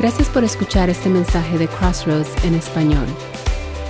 [0.00, 3.06] Gracias por escuchar este mensaje de Crossroads en español.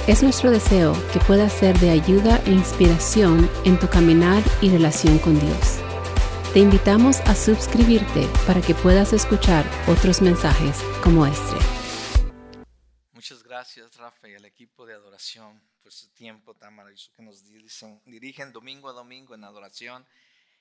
[0.08, 5.20] Es nuestro deseo que pueda ser de ayuda e inspiración en tu caminar y relación
[5.20, 5.78] con Dios.
[6.52, 11.56] Te invitamos a suscribirte para que puedas escuchar otros mensajes como este.
[13.12, 17.44] Muchas gracias, Rafa, y al equipo de adoración por su tiempo tan maravilloso que nos
[17.44, 20.04] dirigen, dirigen domingo a domingo en adoración.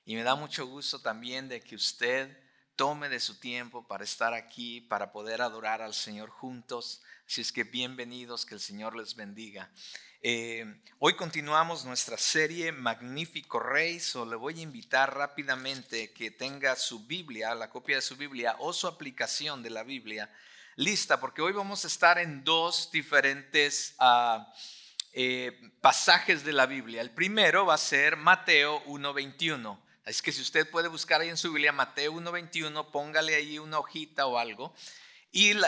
[0.04, 2.38] Y me da mucho gusto también de que usted
[2.80, 7.02] tome de su tiempo para estar aquí, para poder adorar al Señor juntos.
[7.26, 9.70] Así es que bienvenidos, que el Señor les bendiga.
[10.22, 10.64] Eh,
[10.98, 17.06] hoy continuamos nuestra serie Magnífico Rey, so le voy a invitar rápidamente que tenga su
[17.06, 20.30] Biblia, la copia de su Biblia o su aplicación de la Biblia
[20.76, 24.50] lista, porque hoy vamos a estar en dos diferentes ah,
[25.12, 27.02] eh, pasajes de la Biblia.
[27.02, 29.89] El primero va a ser Mateo 1.21.
[30.10, 33.78] Es que si usted puede buscar ahí en su Biblia Mateo 1.21, póngale ahí una
[33.78, 34.74] hojita o algo.
[35.30, 35.62] Y el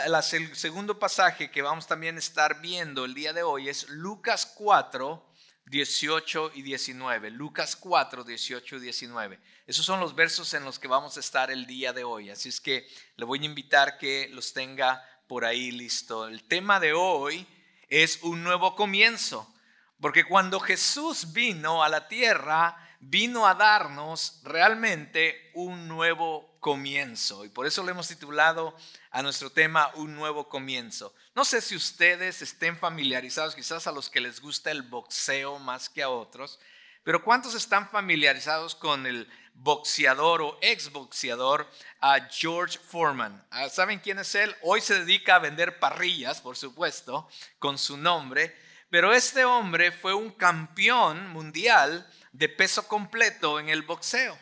[0.53, 5.25] segundo pasaje que vamos también a estar viendo el día de hoy es Lucas 4,
[5.67, 7.31] 18 y 19.
[7.31, 9.39] Lucas 4, 18 y 19.
[9.65, 12.29] Esos son los versos en los que vamos a estar el día de hoy.
[12.29, 16.27] Así es que le voy a invitar que los tenga por ahí listo.
[16.27, 17.47] El tema de hoy
[17.87, 19.49] es un nuevo comienzo.
[20.01, 27.43] Porque cuando Jesús vino a la tierra, vino a darnos realmente un nuevo comienzo.
[27.43, 28.75] Y por eso le hemos titulado
[29.11, 31.13] a nuestro tema Un nuevo comienzo.
[31.35, 35.89] No sé si ustedes estén familiarizados, quizás a los que les gusta el boxeo más
[35.89, 36.59] que a otros,
[37.03, 43.45] pero ¿cuántos están familiarizados con el boxeador o exboxeador a George Foreman?
[43.51, 44.55] Ah, ¿Saben quién es él?
[44.61, 47.27] Hoy se dedica a vender parrillas, por supuesto,
[47.59, 48.55] con su nombre,
[48.89, 54.37] pero este hombre fue un campeón mundial de peso completo en el boxeo.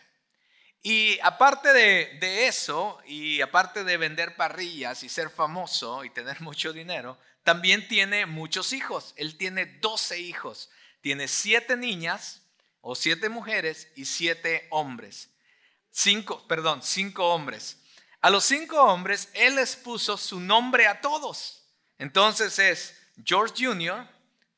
[0.82, 6.74] Y aparte de, eso, y aparte de vender parrillas y ser famoso y tener mucho
[6.74, 9.14] dinero, también tiene muchos hijos.
[9.18, 10.70] Él tiene 12 hijos.
[11.02, 12.42] Tiene siete niñas
[12.82, 15.30] o siete mujeres y siete hombres.
[15.92, 17.78] Cinco, perdón, cinco hombres.
[18.22, 21.64] A los cinco hombres, él les puso su nombre a todos.
[21.98, 24.08] Entonces es George Jr.,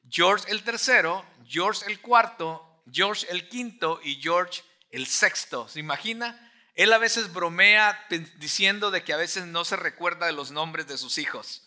[0.09, 5.67] George el tercero, George el cuarto, George el quinto y George el sexto.
[5.67, 6.51] ¿Se imagina?
[6.75, 8.05] Él a veces bromea
[8.37, 11.63] diciendo de que a veces no se recuerda de los nombres de sus hijos,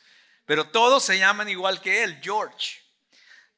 [0.47, 2.81] pero todos se llaman igual que él, George.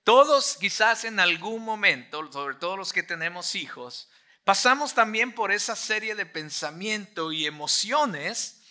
[0.04, 4.08] Todos quizás en algún momento, sobre todo los que tenemos hijos,
[4.44, 8.62] pasamos también por esa serie de pensamiento y emociones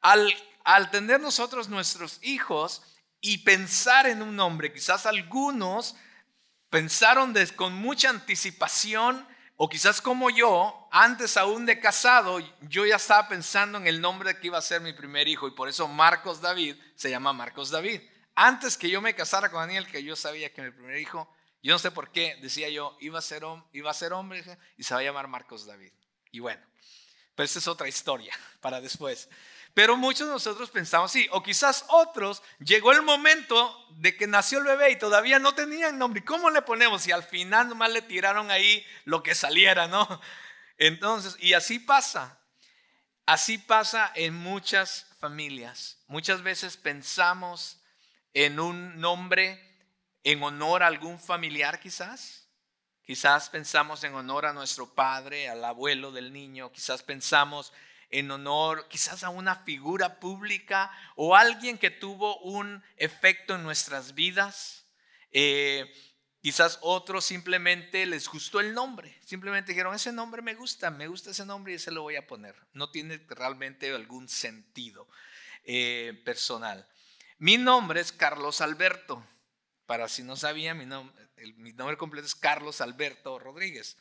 [0.00, 0.32] al,
[0.64, 2.82] al tener nosotros nuestros hijos
[3.20, 4.72] y pensar en un nombre.
[4.72, 5.96] Quizás algunos
[6.70, 13.28] pensaron con mucha anticipación, o quizás como yo, antes aún de casado, yo ya estaba
[13.28, 16.40] pensando en el nombre que iba a ser mi primer hijo, y por eso Marcos
[16.40, 18.00] David se llama Marcos David.
[18.34, 21.28] Antes que yo me casara con Daniel, que yo sabía que mi primer hijo,
[21.60, 23.42] yo no sé por qué, decía yo, iba a ser,
[23.72, 24.44] iba a ser hombre
[24.76, 25.92] y se va a llamar Marcos David.
[26.30, 26.62] Y bueno,
[27.34, 29.28] pero esa es otra historia para después.
[29.78, 34.58] Pero muchos de nosotros pensamos sí, o quizás otros, llegó el momento de que nació
[34.58, 36.24] el bebé y todavía no tenían nombre.
[36.24, 37.06] ¿Cómo le ponemos?
[37.06, 40.20] Y al final nomás le tiraron ahí lo que saliera, ¿no?
[40.78, 42.40] Entonces, y así pasa.
[43.24, 46.02] Así pasa en muchas familias.
[46.08, 47.80] Muchas veces pensamos
[48.34, 49.62] en un nombre
[50.24, 52.48] en honor a algún familiar quizás.
[53.04, 56.72] Quizás pensamos en honor a nuestro padre, al abuelo del niño.
[56.72, 57.72] Quizás pensamos
[58.10, 64.14] en honor quizás a una figura pública o alguien que tuvo un efecto en nuestras
[64.14, 64.86] vidas.
[65.30, 65.92] Eh,
[66.40, 71.30] quizás otros simplemente les gustó el nombre, simplemente dijeron, ese nombre me gusta, me gusta
[71.30, 72.54] ese nombre y ese lo voy a poner.
[72.72, 75.08] No tiene realmente algún sentido
[75.64, 76.88] eh, personal.
[77.38, 79.24] Mi nombre es Carlos Alberto.
[79.86, 80.86] Para si no sabía, mi,
[81.56, 83.96] mi nombre completo es Carlos Alberto Rodríguez.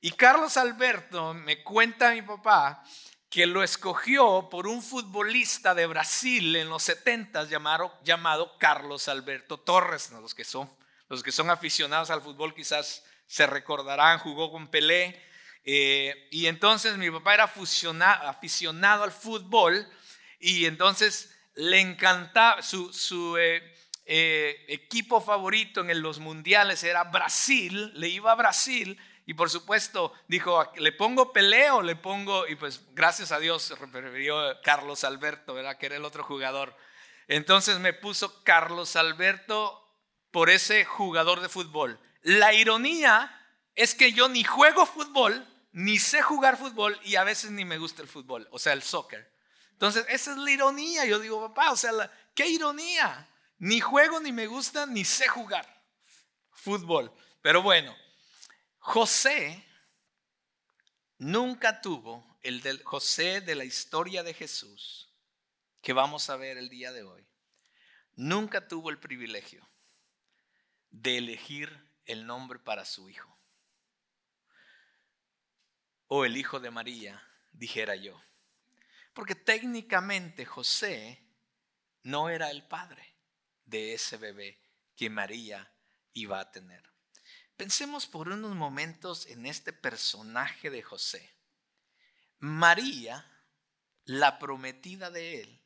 [0.00, 2.84] Y Carlos Alberto me cuenta mi papá
[3.30, 9.58] que lo escogió por un futbolista de Brasil en los 70 llamado, llamado Carlos Alberto
[9.58, 10.10] Torres.
[10.12, 10.70] Los, que son,
[11.08, 15.22] los que son aficionados al fútbol quizás se recordarán, jugó con Pelé.
[15.64, 19.86] Eh, y entonces mi papá era aficionado al fútbol
[20.40, 23.74] y entonces le encantaba su, eh,
[24.06, 28.98] eh, equipo favorito en los mundiales era Brasil, le iba a Brasil
[29.28, 31.82] y por supuesto dijo, ¿le pongo peleo?
[31.82, 35.76] Le pongo, y pues gracias a Dios se refirió Carlos Alberto, ¿verdad?
[35.76, 36.74] Que era el otro jugador.
[37.26, 39.86] Entonces me puso Carlos Alberto
[40.30, 42.00] por ese jugador de fútbol.
[42.22, 43.30] La ironía
[43.74, 47.76] es que yo ni juego fútbol, ni sé jugar fútbol y a veces ni me
[47.76, 49.30] gusta el fútbol, o sea, el soccer.
[49.72, 51.04] Entonces, esa es la ironía.
[51.04, 51.92] Yo digo, papá, o sea,
[52.34, 53.28] qué ironía.
[53.58, 55.66] Ni juego, ni me gusta, ni sé jugar
[56.50, 57.12] fútbol.
[57.42, 57.94] Pero bueno,
[58.88, 59.62] José
[61.18, 65.12] nunca tuvo el del José de la historia de Jesús
[65.82, 67.28] que vamos a ver el día de hoy.
[68.14, 69.68] Nunca tuvo el privilegio
[70.88, 73.38] de elegir el nombre para su hijo.
[76.06, 78.18] O el hijo de María, dijera yo.
[79.12, 81.22] Porque técnicamente José
[82.04, 83.16] no era el padre
[83.66, 84.58] de ese bebé
[84.96, 85.70] que María
[86.14, 86.88] iba a tener.
[87.58, 91.28] Pensemos por unos momentos en este personaje de José.
[92.38, 93.26] María,
[94.04, 95.60] la prometida de él,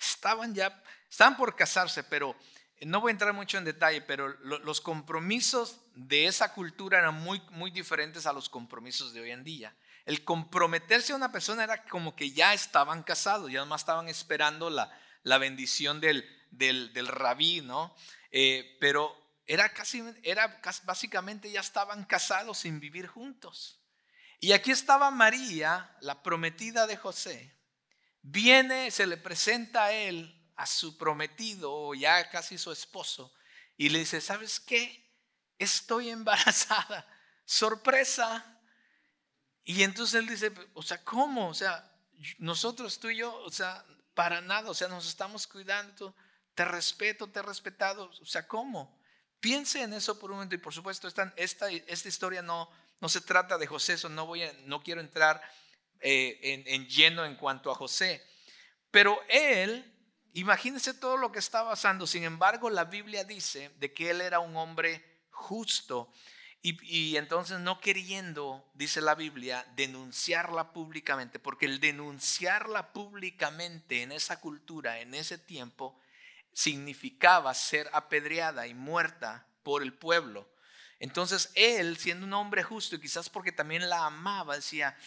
[0.00, 2.34] estaban ya, estaban por casarse, pero
[2.80, 7.42] no voy a entrar mucho en detalle, pero los compromisos de esa cultura eran muy,
[7.50, 9.76] muy diferentes a los compromisos de hoy en día.
[10.06, 14.70] El comprometerse a una persona era como que ya estaban casados, ya más estaban esperando
[14.70, 17.94] la, la bendición del, del, rabí, ¿no?
[18.30, 23.80] Eh, pero era casi, era básicamente ya estaban casados sin vivir juntos.
[24.40, 27.56] Y aquí estaba María, la prometida de José.
[28.20, 33.32] Viene, se le presenta a él a su prometido o ya casi su esposo
[33.78, 35.10] y le dice, ¿sabes qué?
[35.58, 37.06] Estoy embarazada.
[37.46, 38.60] Sorpresa.
[39.64, 41.48] Y entonces él dice, o sea, ¿cómo?
[41.48, 41.90] O sea,
[42.36, 46.14] nosotros tú y yo, o sea, para nada, o sea, nos estamos cuidando,
[46.54, 48.97] te respeto, te he respetado, o sea, ¿cómo?
[49.40, 52.70] Piense en eso por un momento y por supuesto esta, esta, esta historia no,
[53.06, 55.40] se trata de José, eso no, voy a, no quiero entrar
[56.00, 58.22] eh, en, en lleno en cuanto a José,
[58.90, 59.94] pero él
[60.34, 62.06] Imagínense todo lo que está pasando.
[62.06, 66.12] Sin embargo, la Biblia dice de que él era un hombre justo.
[66.60, 74.40] Y, entonces no queriendo, dice la Biblia, denunciarla públicamente, porque el denunciarla públicamente en esa
[74.40, 75.98] cultura, en ese tiempo,
[76.58, 80.52] significaba ser apedreada y muerta por el pueblo.
[80.98, 84.98] Entonces él, siendo un hombre justo y quizás porque también la amaba, decía,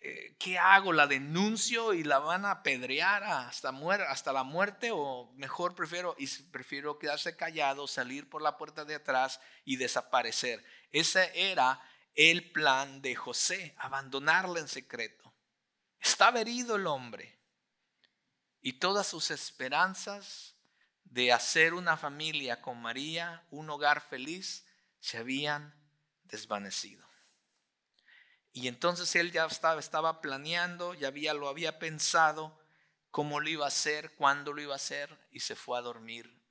[0.00, 0.92] eh, ¿qué hago?
[0.92, 3.70] ¿La denuncio y la van a apedrear hasta,
[4.06, 4.90] hasta la muerte?
[4.92, 10.62] ¿O mejor prefiero, y prefiero quedarse callado, salir por la puerta de atrás y desaparecer?
[10.92, 11.80] Ese era
[12.16, 15.32] el plan de José, abandonarla en secreto.
[16.00, 17.40] Estaba herido el hombre
[18.60, 20.57] y todas sus esperanzas
[21.10, 24.66] de hacer una familia con María, un hogar feliz,
[25.00, 25.74] se habían
[26.24, 27.06] desvanecido.
[28.52, 32.58] Y entonces él ya estaba, planeando, ya había, lo había pensado,
[33.10, 36.42] cómo lo iba a hacer, cuándo lo iba a hacer, y se fue a dormir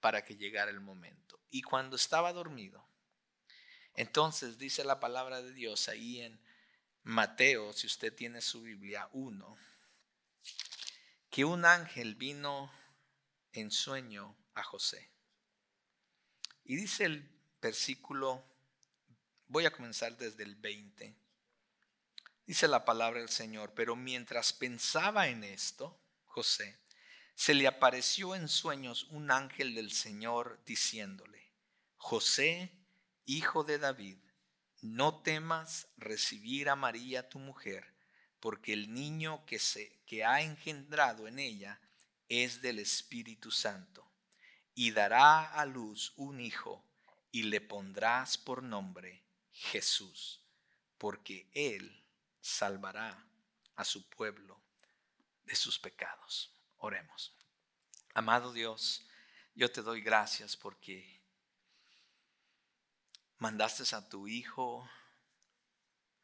[0.00, 1.40] para que llegara el momento.
[1.50, 2.86] Y cuando estaba dormido,
[3.94, 6.40] entonces dice la palabra de Dios ahí en
[7.02, 9.56] Mateo, si usted tiene su Biblia 1,
[11.30, 12.70] que un ángel vino
[13.60, 15.10] en sueño a José.
[16.64, 17.28] Y dice el
[17.60, 18.44] versículo,
[19.48, 21.14] voy a comenzar desde el 20.
[22.46, 26.78] Dice la palabra del Señor, pero mientras pensaba en esto, José,
[27.34, 31.52] se le apareció en sueños un ángel del Señor diciéndole,
[31.96, 32.72] José,
[33.24, 34.18] hijo de David,
[34.80, 37.94] no temas recibir a María tu mujer,
[38.40, 41.80] porque el niño que, se, que ha engendrado en ella
[42.28, 44.10] es del Espíritu Santo,
[44.74, 46.84] y dará a luz un hijo,
[47.30, 50.40] y le pondrás por nombre Jesús,
[50.98, 52.04] porque él
[52.40, 53.26] salvará
[53.74, 54.60] a su pueblo
[55.44, 56.52] de sus pecados.
[56.78, 57.34] Oremos.
[58.14, 59.06] Amado Dios,
[59.54, 61.22] yo te doy gracias porque
[63.38, 64.88] mandaste a tu Hijo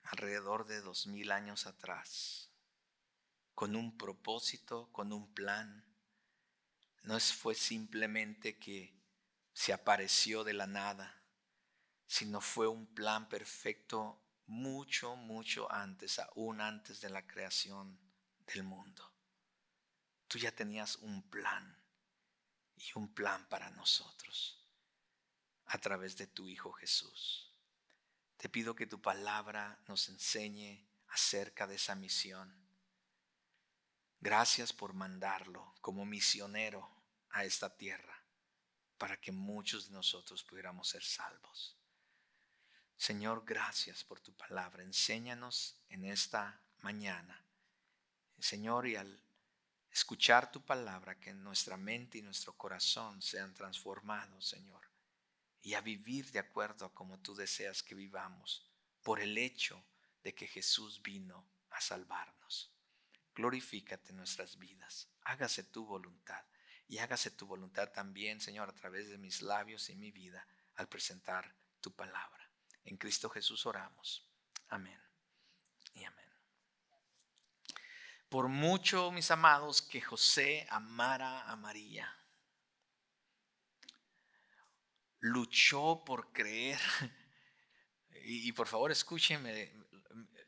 [0.05, 2.51] alrededor de dos mil años atrás,
[3.55, 5.85] con un propósito, con un plan.
[7.03, 8.95] No fue simplemente que
[9.53, 11.23] se apareció de la nada,
[12.07, 17.99] sino fue un plan perfecto mucho, mucho antes, aún antes de la creación
[18.47, 19.11] del mundo.
[20.29, 21.77] Tú ya tenías un plan
[22.77, 24.59] y un plan para nosotros
[25.67, 27.51] a través de tu Hijo Jesús.
[28.37, 32.53] Te pido que tu palabra nos enseñe acerca de esa misión.
[34.21, 36.92] Gracias por mandarlo como misionero
[37.33, 38.23] a esta tierra
[38.99, 41.77] para que muchos de nosotros pudiéramos ser salvos.
[42.97, 44.85] Señor, gracias por tu palabra.
[44.85, 47.45] Enséñanos en esta mañana.
[48.39, 49.21] Señor, y al
[49.91, 54.89] escuchar tu palabra, que nuestra mente y nuestro corazón sean transformados, Señor,
[55.63, 58.71] y a vivir de acuerdo a como tú deseas que vivamos,
[59.03, 59.85] por el hecho
[60.23, 62.71] de que Jesús vino a salvarnos.
[63.35, 65.09] glorifícate en nuestras vidas.
[65.23, 66.45] Hágase tu voluntad
[66.93, 70.89] y hágase tu voluntad también, Señor, a través de mis labios y mi vida al
[70.89, 72.51] presentar tu palabra.
[72.85, 74.29] En Cristo Jesús oramos.
[74.69, 75.01] Amén
[75.95, 76.29] y amén.
[78.29, 82.15] Por mucho, mis amados, que José amara a María,
[85.21, 86.79] luchó por creer.
[88.25, 89.73] Y, por favor, escúchenme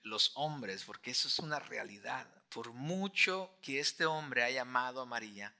[0.02, 2.28] los hombres, porque eso es una realidad.
[2.50, 5.56] Por mucho que este hombre haya amado a María,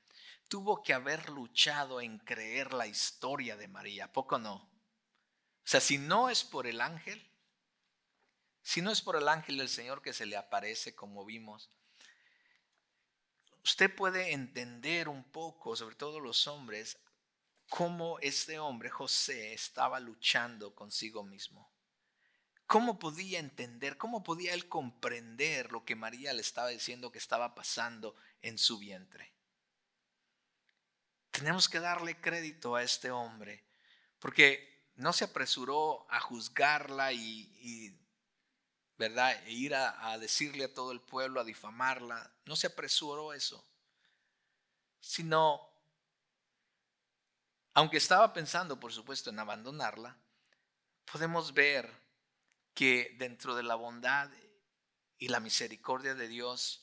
[0.54, 4.12] tuvo que haber luchado en creer la historia de María.
[4.12, 4.54] ¿Poco no?
[4.54, 4.70] O
[5.64, 7.28] sea, si no es por el ángel,
[8.62, 11.72] si no es por el ángel del Señor que se le aparece, como vimos,
[13.64, 16.98] usted puede entender un poco, sobre todo los hombres,
[17.68, 21.68] cómo este hombre, José, estaba luchando consigo mismo.
[22.68, 27.56] ¿Cómo podía entender, cómo podía él comprender lo que María le estaba diciendo que estaba
[27.56, 29.33] pasando en su vientre?
[31.36, 33.64] Tenemos que darle crédito a este hombre,
[34.18, 38.00] porque no se apresuró a juzgarla y
[38.96, 39.42] ¿verdad?
[39.46, 42.32] E ir a, decirle a todo el pueblo, a difamarla.
[42.44, 43.66] No se apresuró eso,
[45.00, 45.68] sino,
[47.74, 50.16] aunque estaba pensando, por supuesto, en abandonarla,
[51.10, 51.90] podemos ver
[52.72, 54.30] que dentro de la bondad
[55.18, 56.80] y la misericordia de Dios,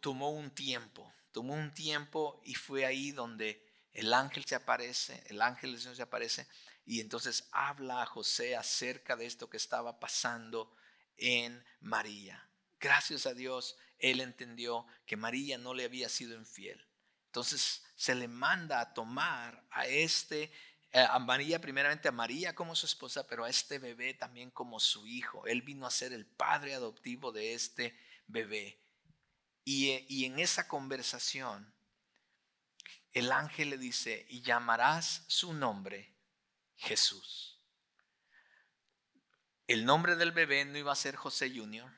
[0.00, 5.42] tomó un tiempo, tomó un tiempo y fue ahí donde el ángel se aparece, el
[5.42, 6.46] ángel del Señor se aparece
[6.86, 10.72] y entonces habla a José acerca de esto que estaba pasando
[11.16, 12.48] en María.
[12.78, 16.86] Gracias a Dios, él entendió que María no le había sido infiel.
[17.26, 20.52] Entonces se le manda a tomar a este,
[20.92, 24.78] eh, a María, primeramente a María como su esposa, pero a este bebé también como
[24.78, 25.46] su hijo.
[25.46, 27.98] Él vino a ser el padre adoptivo de este
[28.28, 28.83] bebé.
[29.64, 31.72] Y, y en esa conversación,
[33.12, 36.12] el ángel le dice, y llamarás su nombre
[36.76, 37.58] Jesús.
[39.66, 41.90] El nombre del bebé no iba a ser José Junior.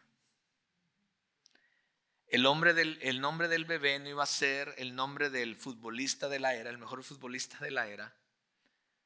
[2.28, 2.42] El
[2.74, 6.54] del, el nombre del bebé no iba a ser el nombre del futbolista de la
[6.54, 8.14] era, el mejor futbolista de la era,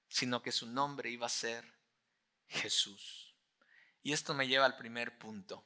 [0.09, 1.65] sino que su nombre iba a ser
[2.49, 3.35] Jesús.
[4.03, 5.65] Y esto me lleva al primer punto.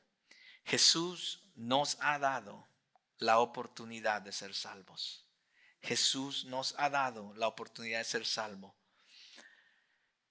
[0.64, 2.66] Jesús nos ha dado
[3.18, 5.26] la oportunidad de ser salvos.
[5.83, 8.75] Jesús nos ha dado la oportunidad de ser salvo.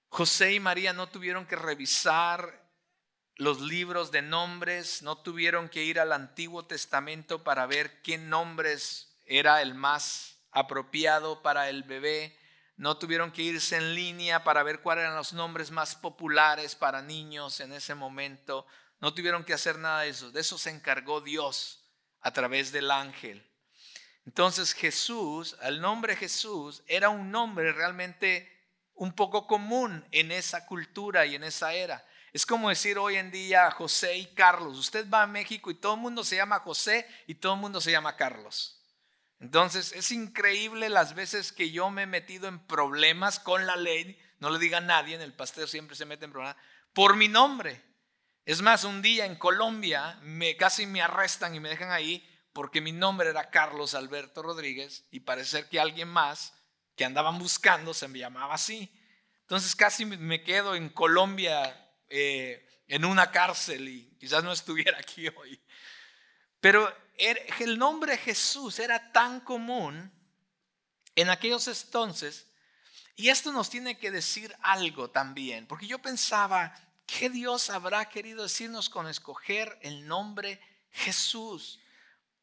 [0.08, 2.64] José y María no tuvieron que revisar
[3.36, 9.18] los libros de nombres, no tuvieron que ir al Antiguo Testamento para ver qué nombres
[9.24, 12.38] era el más apropiado para el bebé,
[12.76, 17.02] no tuvieron que irse en línea para ver cuáles eran los nombres más populares para
[17.02, 18.66] niños en ese momento,
[19.00, 21.83] no tuvieron que hacer nada de eso, de eso se encargó Dios
[22.24, 23.46] a través del ángel.
[24.26, 28.50] Entonces Jesús, el nombre Jesús era un nombre realmente
[28.94, 32.04] un poco común en esa cultura y en esa era.
[32.32, 34.78] Es como decir hoy en día José y Carlos.
[34.78, 37.80] Usted va a México y todo el mundo se llama José y todo el mundo
[37.80, 38.80] se llama Carlos.
[39.38, 44.18] Entonces es increíble las veces que yo me he metido en problemas con la ley.
[44.40, 46.56] No le diga nadie, en el pastel siempre se mete en problemas
[46.94, 47.82] por mi nombre.
[48.44, 52.80] Es más, un día en Colombia me casi me arrestan y me dejan ahí porque
[52.80, 56.52] mi nombre era Carlos Alberto Rodríguez y parece ser que alguien más
[56.94, 58.92] que andaban buscando se me llamaba así.
[59.40, 65.26] Entonces casi me quedo en Colombia eh, en una cárcel y quizás no estuviera aquí
[65.28, 65.60] hoy.
[66.60, 70.12] Pero el nombre Jesús era tan común
[71.14, 72.46] en aquellos entonces
[73.16, 76.74] y esto nos tiene que decir algo también, porque yo pensaba,
[77.06, 81.80] ¿qué Dios habrá querido decirnos con escoger el nombre Jesús?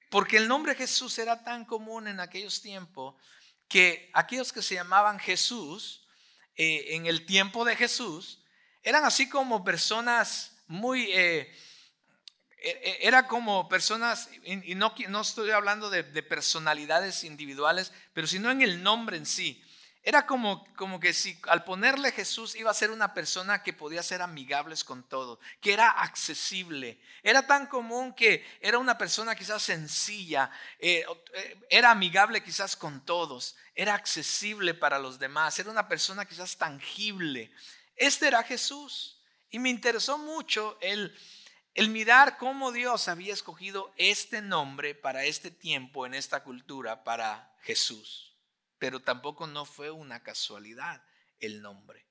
[0.09, 3.15] Porque el nombre Jesús era tan común en aquellos tiempos
[3.67, 6.05] que aquellos que se llamaban Jesús,
[6.57, 8.43] eh, en el tiempo de Jesús,
[8.83, 11.09] eran así como personas muy...
[11.13, 11.55] Eh,
[12.63, 18.27] e, e, era como personas, y no, no estoy hablando de, de personalidades individuales, pero
[18.27, 19.63] sino en el nombre en sí.
[20.03, 24.01] Era como, como que si al ponerle Jesús iba a ser una persona que podía
[24.01, 26.99] ser amigables con todo, que era accesible.
[27.21, 33.05] Era tan común que era una persona quizás sencilla, eh, eh, era amigable quizás con
[33.05, 37.51] todos, era accesible para los demás, era una persona quizás tangible.
[37.95, 39.19] Este era Jesús.
[39.51, 41.15] Y me interesó mucho el,
[41.75, 47.53] el mirar cómo Dios había escogido este nombre para este tiempo, en esta cultura, para
[47.61, 48.30] Jesús
[48.81, 51.03] pero tampoco no fue una casualidad
[51.39, 52.03] el nombre.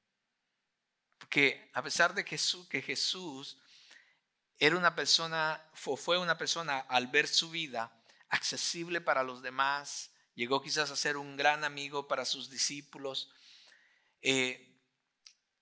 [1.19, 3.59] Porque a pesar de Jesús, que Jesús
[4.57, 7.93] era una persona, fue una persona al ver su vida
[8.29, 13.33] accesible para los demás, llegó quizás a ser un gran amigo para sus discípulos.
[14.23, 14.81] Eh,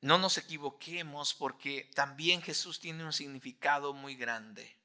[0.03, 4.77] no nos equivoquemos porque también Jesús tiene un significado muy grande.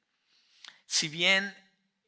[0.86, 1.54] Si bien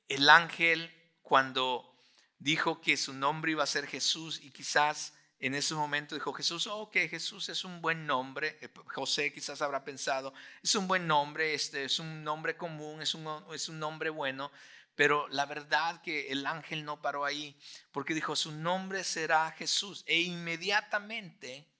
[0.08, 1.95] el ángel cuando
[2.38, 6.68] dijo que su nombre iba a ser Jesús y quizás en ese momento dijo Jesús,
[6.90, 8.58] que Jesús es un buen nombre.
[8.62, 13.14] Eh, José quizás habrá pensado, es un buen nombre, este es un nombre común, es
[13.14, 14.50] un, es un nombre bueno.
[14.94, 17.60] Pero la verdad que el ángel no paró ahí,
[17.92, 20.02] porque dijo, su nombre será Jesús.
[20.06, 21.70] E inmediatamente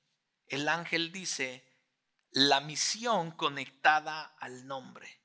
[0.49, 1.65] el ángel dice,
[2.31, 5.23] la misión conectada al nombre.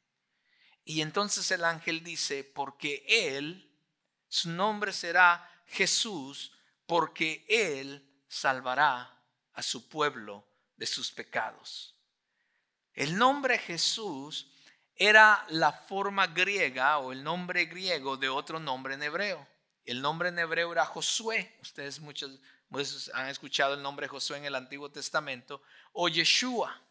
[0.86, 3.71] Y entonces el ángel dice, porque él,
[4.32, 6.54] su nombre será Jesús,
[6.86, 9.14] porque él salvará
[9.52, 10.48] a su pueblo
[10.78, 11.94] de sus pecados.
[12.94, 14.48] El nombre Jesús
[14.96, 19.46] era la forma griega o el nombre griego de otro nombre en hebreo.
[19.84, 21.58] El nombre en hebreo era Josué.
[21.62, 22.40] Ustedes muchos,
[23.14, 25.62] han escuchado el nombre Josué en el Antiguo Testamento.
[25.92, 26.82] O Yeshua.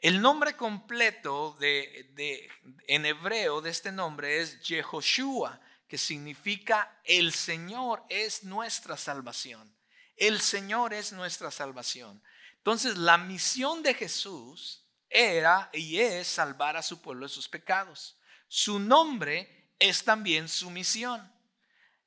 [0.00, 2.50] El nombre completo de,
[2.86, 5.58] en hebreo de este nombre es Jehoshua,
[5.88, 9.74] que significa el Señor es nuestra salvación.
[10.16, 12.22] El Señor es nuestra salvación.
[12.58, 18.18] Entonces la misión de Jesús era y es salvar a su pueblo de sus pecados.
[18.48, 21.32] Su nombre es también su misión.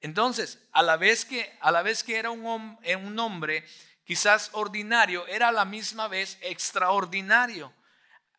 [0.01, 3.65] Entonces, a la vez que, a la vez que era un, eh, un hombre
[4.03, 7.73] quizás ordinario, era a la misma vez extraordinario.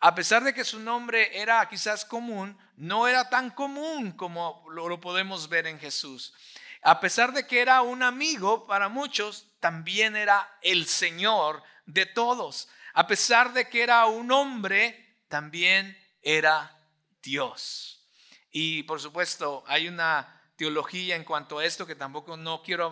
[0.05, 5.01] A pesar de que su nombre era quizás común, no era tan común como lo
[5.01, 6.35] podemos ver en Jesús.
[6.83, 12.69] A pesar de que era un amigo para muchos, también era el Señor de todos.
[12.95, 16.77] A pesar de que era un hombre, también era
[17.23, 18.05] Dios.
[18.51, 22.91] Y por supuesto, hay una teología en cuanto a esto que tampoco no quiero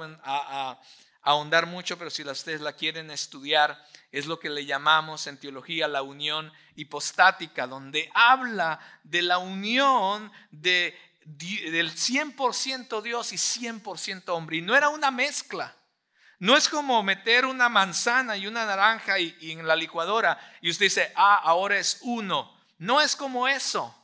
[1.23, 5.87] ahondar mucho, pero si ustedes la quieren estudiar, es lo que le llamamos en teología
[5.87, 14.57] la unión hipostática, donde habla de la unión de, del 100% Dios y 100% hombre.
[14.57, 15.77] Y no era una mezcla.
[16.41, 20.87] No es como meter una manzana y una naranja y, en la licuadora y usted
[20.87, 22.59] dice, ah, ahora es uno.
[22.79, 23.95] No es como eso.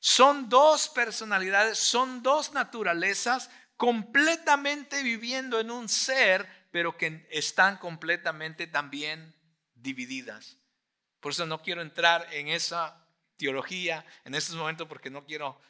[0.00, 8.66] Son dos personalidades, son dos naturalezas completamente viviendo en un ser, pero que están completamente
[8.66, 9.35] también
[9.86, 10.56] divididas.
[11.20, 15.60] Por eso no quiero entrar en esa teología en estos momentos porque no quiero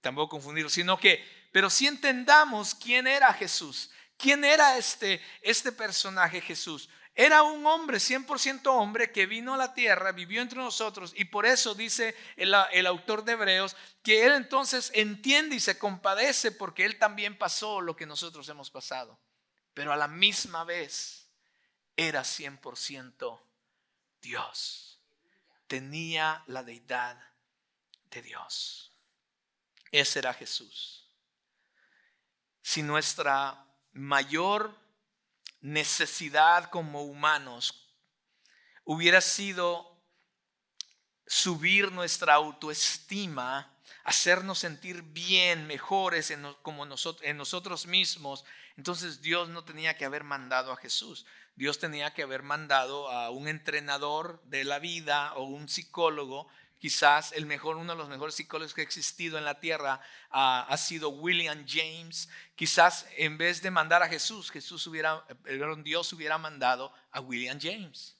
[0.00, 3.90] tampoco confundirlo, sino que, pero si entendamos quién era Jesús.
[4.18, 6.88] ¿Quién era este, este personaje Jesús?
[7.12, 11.44] Era un hombre, 100% hombre, que vino a la tierra, vivió entre nosotros y por
[11.44, 16.84] eso dice el, el, autor de Hebreos que él entonces entiende y se compadece porque
[16.84, 19.18] él también pasó lo que nosotros hemos pasado.
[19.74, 21.28] Pero a la misma vez
[21.96, 23.40] era 100%
[24.22, 25.00] Dios.
[25.66, 27.20] Tenía la deidad
[28.10, 28.96] de Dios.
[29.90, 31.06] Ese era Jesús.
[32.62, 34.78] Si nuestra mayor
[35.60, 37.88] necesidad como humanos
[38.84, 40.02] hubiera sido
[41.26, 48.44] subir nuestra autoestima, hacernos sentir bien, mejores en, como en nosotros mismos,
[48.76, 51.26] entonces Dios no tenía que haber mandado a Jesús.
[51.62, 56.48] Dios tenía que haber mandado a un entrenador de la vida o un psicólogo
[56.80, 60.76] quizás el mejor, uno de los mejores psicólogos que ha existido en la tierra ha
[60.76, 62.28] sido William James.
[62.56, 65.24] Quizás en vez de mandar a Jesús, Jesús hubiera,
[65.84, 68.16] Dios hubiera mandado a William James.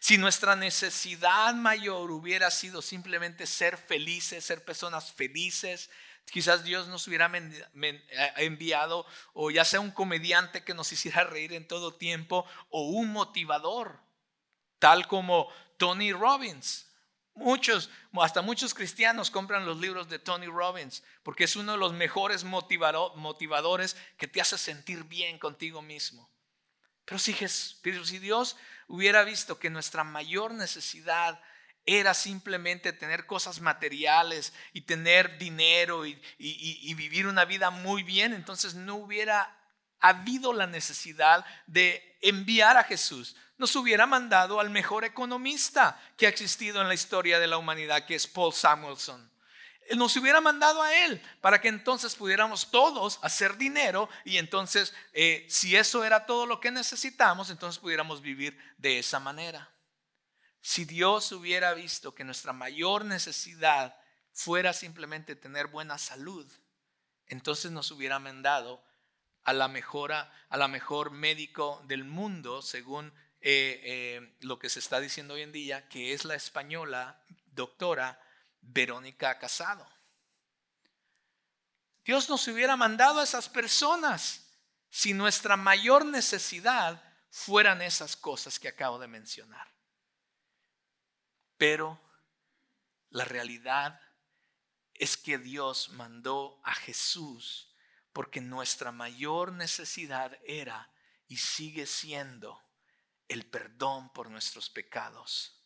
[0.00, 5.90] Si nuestra necesidad mayor hubiera sido simplemente ser felices, ser personas felices,
[6.30, 11.52] quizás Dios nos hubiera eh, enviado o ya sea un comediante que nos hiciera reír
[11.52, 14.00] en todo tiempo o un motivador,
[14.78, 16.86] tal como Tony Robbins.
[17.34, 17.88] Muchos,
[18.20, 22.44] hasta muchos cristianos compran los libros de Tony Robbins porque es uno de los mejores
[22.44, 26.28] motivadores que te hace sentir bien contigo mismo.
[27.08, 31.40] Pero si, si Dios hubiera visto que nuestra mayor necesidad
[31.86, 38.34] era simplemente tener cosas materiales y tener dinero y, y, vivir una vida muy bien,
[38.34, 39.56] entonces no hubiera
[40.00, 46.28] habido la necesidad de enviar a Jesús nos hubiera mandado al mejor economista que ha
[46.28, 49.28] existido en la historia de la humanidad, que es Paul Samuelson.
[49.96, 55.46] Nos hubiera mandado a él para que entonces pudiéramos todos hacer dinero y entonces eh,
[55.48, 59.70] si eso era todo lo que necesitamos, entonces pudiéramos vivir de esa manera.
[60.60, 63.96] Si Dios hubiera visto que nuestra mayor necesidad
[64.32, 66.46] fuera simplemente tener buena salud,
[67.26, 68.82] entonces nos hubiera mandado
[69.44, 74.78] a la, mejora, a la mejor médico del mundo, según eh, eh, lo que se
[74.78, 77.22] está diciendo hoy en día, que es la española
[77.52, 78.20] doctora
[78.70, 79.88] Verónica Casado.
[82.04, 84.48] Dios nos hubiera mandado a esas personas
[84.90, 89.68] si nuestra mayor necesidad fueran esas cosas que acabo de mencionar.
[91.56, 92.00] Pero
[93.10, 94.00] la realidad
[94.94, 97.74] es que Dios mandó a Jesús
[98.12, 100.90] porque nuestra mayor necesidad era
[101.26, 102.62] y sigue siendo
[103.28, 105.57] el perdón por nuestros pecados,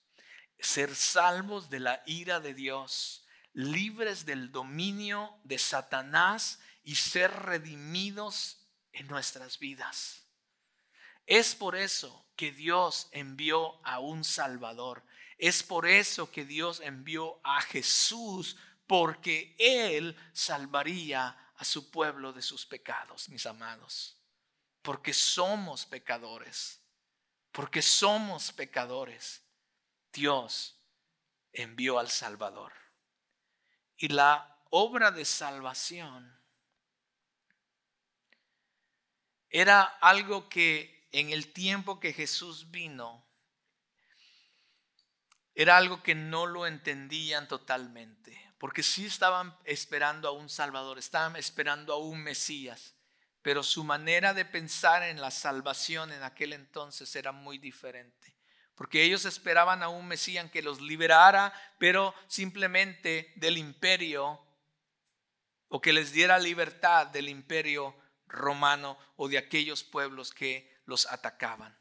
[0.63, 8.59] ser salvos de la ira de Dios, libres del dominio de Satanás y ser redimidos
[8.93, 10.23] en nuestras vidas.
[11.27, 15.05] Es por eso que Dios envió a un Salvador.
[15.39, 22.43] Es por eso que Dios envió a Jesús, porque Él salvaría a su pueblo de
[22.43, 24.17] sus pecados, mis amados.
[24.83, 26.81] Porque somos pecadores.
[27.53, 29.42] Porque somos pecadores.
[30.13, 30.79] Dios
[31.53, 32.73] envió al Salvador.
[33.97, 36.39] Y la obra de salvación
[39.51, 43.25] era algo que en el tiempo que Jesús vino,
[45.55, 51.37] era algo que no lo entendían totalmente, porque sí estaban esperando a un Salvador, estaban
[51.37, 52.95] esperando a un Mesías,
[53.43, 58.32] pero su manera de pensar en la salvación en aquel entonces era muy diferente,
[58.83, 64.45] porque ellos esperaban a un Mesías que los liberara, pero simplemente del imperio,
[65.69, 71.79] o que les diera libertad del imperio romano o de aquellos pueblos que los atacaban.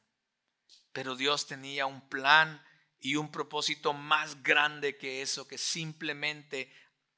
[0.92, 2.64] Pero Dios tenía un plan
[3.00, 6.72] y un propósito más grande que eso, que simplemente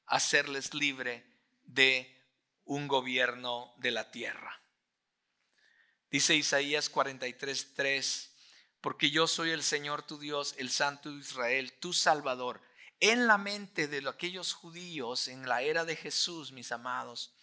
[0.06, 1.30] hacerles libre
[1.62, 2.26] de
[2.64, 4.62] un gobierno de la tierra.
[6.10, 8.33] Dice Isaías 43:3,
[8.84, 12.60] porque yo soy el Señor tu Dios, el Santo de Israel, tu Salvador.
[13.00, 17.34] En la mente de aquellos judíos en la era de Jesús, mis amados,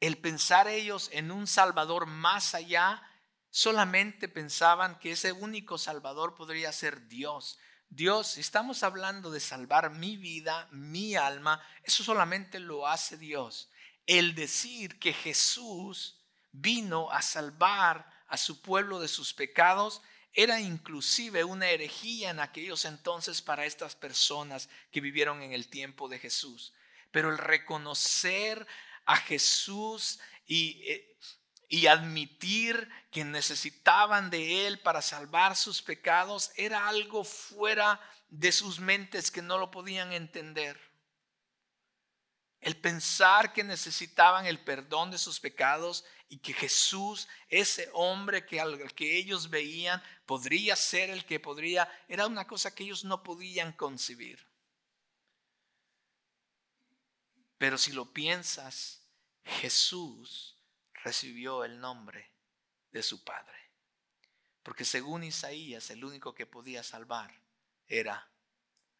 [0.00, 3.02] el pensar ellos en un Salvador más allá
[3.48, 7.58] solamente pensaban que ese único Salvador podría ser Dios.
[7.88, 13.70] Dios, estamos hablando de salvar mi vida, mi alma, eso solamente lo hace Dios.
[14.04, 16.20] El decir que Jesús
[16.52, 22.84] vino a salvar a su pueblo de sus pecados era inclusive una herejía en aquellos
[22.84, 26.72] entonces para estas personas que vivieron en el tiempo de Jesús.
[27.10, 28.66] Pero el reconocer
[29.04, 31.10] a Jesús y eh,
[31.72, 38.80] y admitir que necesitaban de Él para salvar sus pecados era algo fuera de sus
[38.80, 40.76] mentes que no lo podían entender.
[42.60, 48.60] El pensar que necesitaban el perdón de sus pecados y que Jesús, ese hombre que,
[48.60, 53.24] al que ellos veían, podría ser el que podría, era una cosa que ellos no
[53.24, 54.46] podían concebir.
[57.58, 59.02] Pero si lo piensas,
[59.44, 60.56] Jesús
[61.02, 62.30] recibió el nombre
[62.92, 63.58] de su Padre.
[64.62, 67.42] Porque según Isaías, el único que podía salvar
[67.88, 68.30] era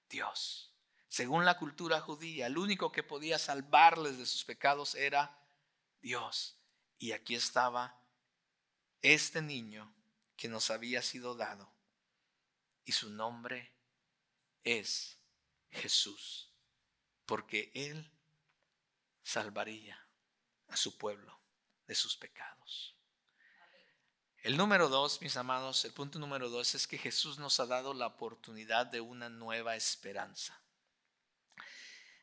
[0.08, 0.74] Dios.
[1.08, 5.38] Según la cultura judía, el único que podía salvarles de sus pecados era
[6.02, 6.59] Dios.
[7.00, 7.98] Y aquí estaba
[9.00, 9.90] este niño
[10.36, 11.72] que nos había sido dado.
[12.84, 13.72] Y su nombre
[14.64, 15.18] es
[15.70, 16.52] Jesús.
[17.24, 18.12] Porque Él
[19.22, 20.06] salvaría
[20.68, 21.40] a su pueblo
[21.86, 22.94] de sus pecados.
[24.42, 27.94] El número dos, mis amados, el punto número dos es que Jesús nos ha dado
[27.94, 30.62] la oportunidad de una nueva esperanza.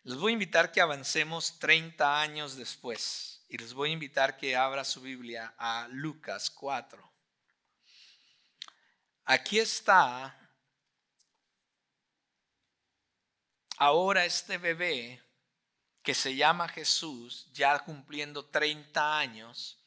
[0.04, 4.56] Les voy a invitar que avancemos 30 años después y les voy a invitar que
[4.56, 7.14] abra su Biblia a Lucas 4.
[9.26, 10.38] Aquí está
[13.78, 15.24] ahora este bebé
[16.02, 19.84] que se llama Jesús, ya cumpliendo 30 años,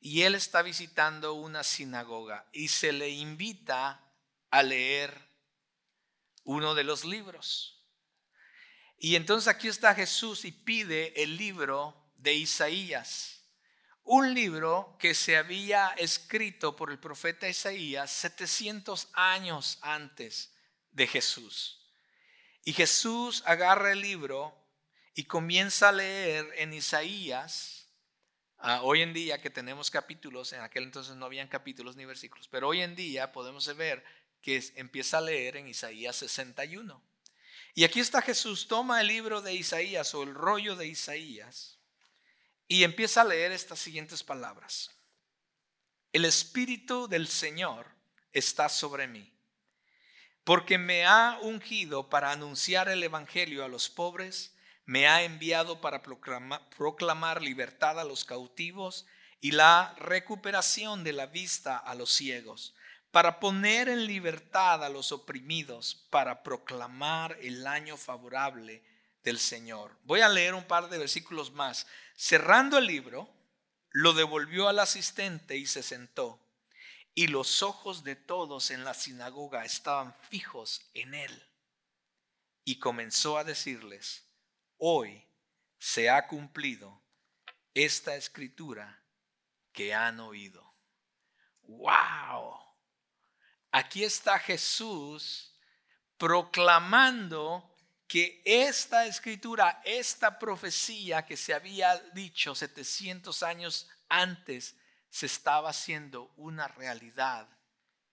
[0.00, 4.04] y él está visitando una sinagoga y se le invita
[4.50, 5.16] a leer
[6.44, 7.86] uno de los libros.
[8.98, 13.40] Y entonces aquí está Jesús y pide el libro de Isaías,
[14.04, 20.54] un libro que se había escrito por el profeta Isaías 700 años antes
[20.92, 21.80] de Jesús.
[22.64, 24.56] Y Jesús agarra el libro
[25.14, 27.88] y comienza a leer en Isaías,
[28.58, 32.46] ah, hoy en día que tenemos capítulos, en aquel entonces no habían capítulos ni versículos,
[32.46, 34.04] pero hoy en día podemos ver
[34.40, 37.02] que empieza a leer en Isaías 61.
[37.74, 41.81] Y aquí está Jesús, toma el libro de Isaías o el rollo de Isaías
[42.72, 44.90] y empieza a leer estas siguientes palabras.
[46.10, 47.84] El Espíritu del Señor
[48.32, 49.30] está sobre mí,
[50.42, 54.54] porque me ha ungido para anunciar el Evangelio a los pobres,
[54.86, 59.04] me ha enviado para proclamar, libertad a los cautivos
[59.42, 62.74] y la recuperación de la vista a los ciegos
[63.10, 68.82] para poner en libertad a los oprimidos, para proclamar el año favorable
[69.22, 69.96] del Señor.
[70.04, 71.86] Voy a leer un par de versículos más.
[72.16, 73.28] Cerrando el libro,
[73.90, 76.38] lo devolvió al asistente y se sentó.
[77.14, 81.48] Y los ojos de todos en la sinagoga estaban fijos en él.
[82.64, 84.24] Y comenzó a decirles,
[84.78, 85.26] hoy
[85.78, 87.02] se ha cumplido
[87.74, 89.02] esta escritura
[89.72, 90.72] que han oído.
[91.62, 92.56] ¡Wow!
[93.72, 95.54] Aquí está Jesús
[96.18, 97.71] proclamando
[98.12, 104.76] que esta escritura, esta profecía que se había dicho 700 años antes,
[105.08, 107.48] se estaba haciendo una realidad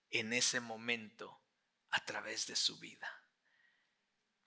[0.08, 1.38] en ese momento
[1.90, 3.12] a través de su vida.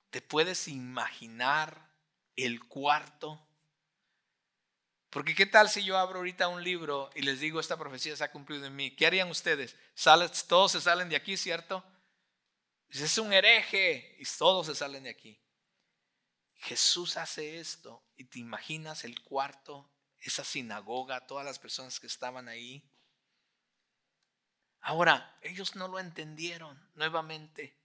[0.10, 1.88] ¿Te puedes imaginar
[2.36, 3.48] el cuarto
[5.12, 8.24] porque qué tal si yo abro ahorita un libro y les digo, esta profecía se
[8.24, 8.90] ha cumplido en mí.
[8.90, 9.76] ¿Qué harían ustedes?
[10.48, 11.84] todos se salen de aquí, ¿cierto?
[12.90, 15.43] Es un hereje y todos se salen de aquí.
[16.64, 22.48] Jesús hace esto y te imaginas el cuarto, esa sinagoga, todas las personas que estaban
[22.48, 22.84] ahí.
[24.82, 27.78] Ahora, ellos no lo entendieron nuevamente,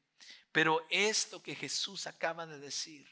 [0.53, 3.09] pero esto que Jesús acaba de decir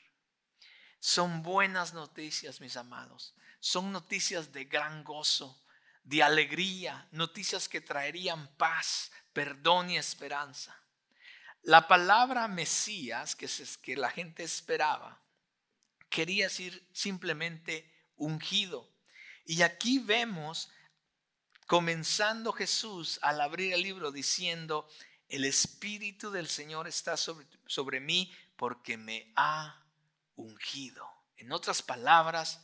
[0.99, 3.35] son buenas noticias, mis amados
[3.67, 5.61] son noticias de gran gozo,
[6.05, 10.81] de alegría, noticias que traerían paz, perdón y esperanza.
[11.63, 15.21] La palabra Mesías, que es que la gente esperaba,
[16.17, 18.91] quería decir simplemente ungido.
[19.45, 20.71] Y aquí vemos
[21.67, 24.89] comenzando Jesús al abrir el libro diciendo,
[25.29, 29.85] el Espíritu del Señor está sobre, sobre mí porque me ha
[30.37, 31.07] ungido.
[31.37, 32.63] En otras palabras,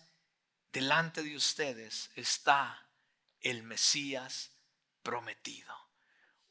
[0.73, 2.89] delante de ustedes está
[3.43, 4.53] el Mesías
[5.03, 5.77] prometido.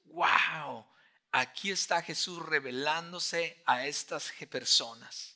[0.04, 0.86] ¡Wow!
[1.32, 5.31] Aquí está Jesús revelándose a estas personas.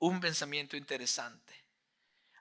[0.00, 1.54] Un pensamiento interesante.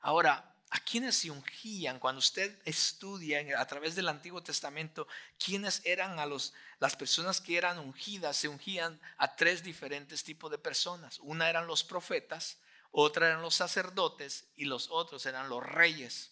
[0.01, 1.99] Ahora, ¿a quiénes se ungían?
[1.99, 7.57] Cuando usted estudia a través del Antiguo Testamento, ¿quiénes eran a los, las personas que
[7.57, 8.37] eran ungidas?
[8.37, 11.19] Se ungían a tres diferentes tipos de personas.
[11.19, 12.57] Una eran los profetas,
[12.91, 16.31] otra eran los sacerdotes y los otros eran los reyes.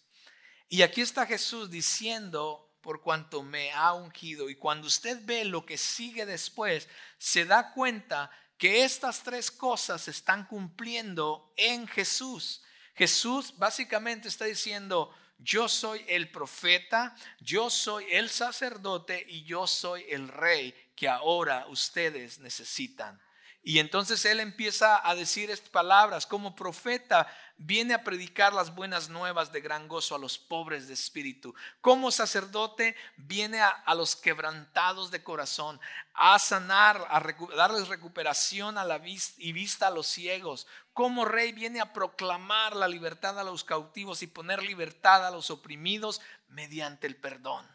[0.70, 4.48] Y aquí está Jesús diciendo, por cuanto me ha ungido.
[4.48, 6.88] Y cuando usted ve lo que sigue después,
[7.18, 12.62] se da cuenta que estas tres cosas se están cumpliendo en Jesús.
[12.94, 20.04] Jesús básicamente está diciendo, yo soy el profeta, yo soy el sacerdote y yo soy
[20.08, 23.20] el rey que ahora ustedes necesitan.
[23.62, 26.26] Y entonces él empieza a decir estas palabras.
[26.26, 30.94] Como profeta viene a predicar las buenas nuevas de gran gozo a los pobres de
[30.94, 31.54] espíritu.
[31.80, 35.80] Como sacerdote viene a, los quebrantados de corazón,
[36.14, 37.20] a sanar, a
[37.56, 40.68] darles recuperación a la vista y vista a los ciegos.
[40.92, 45.50] Como rey viene a proclamar la libertad a los cautivos y poner libertad a los
[45.50, 47.68] oprimidos mediante el perdón.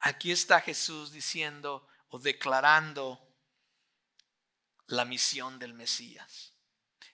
[0.00, 3.31] Aquí está Jesús diciendo o declarando
[4.92, 6.52] la misión del Mesías.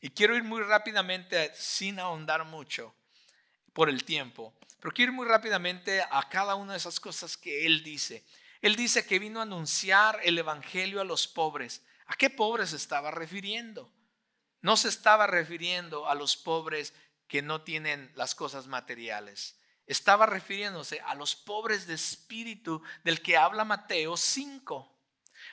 [0.00, 2.94] Y quiero ir muy rápidamente, sin ahondar mucho
[3.72, 7.66] por el tiempo, pero quiero ir muy rápidamente a cada una de esas cosas que
[7.66, 8.24] Él dice.
[8.62, 11.82] Él dice que vino a anunciar el Evangelio a los pobres.
[12.06, 13.92] ¿A qué pobres estaba refiriendo?
[14.60, 16.94] No se estaba refiriendo a los pobres
[17.28, 19.56] que no tienen las cosas materiales.
[19.86, 24.97] Estaba refiriéndose a los pobres de espíritu del que habla Mateo 5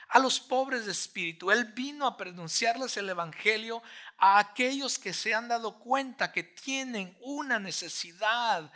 [0.08, 1.50] a los pobres de espíritu.
[1.50, 3.82] Él vino a pronunciarles el Evangelio
[4.18, 8.72] a aquellos que se han dado cuenta que tienen una necesidad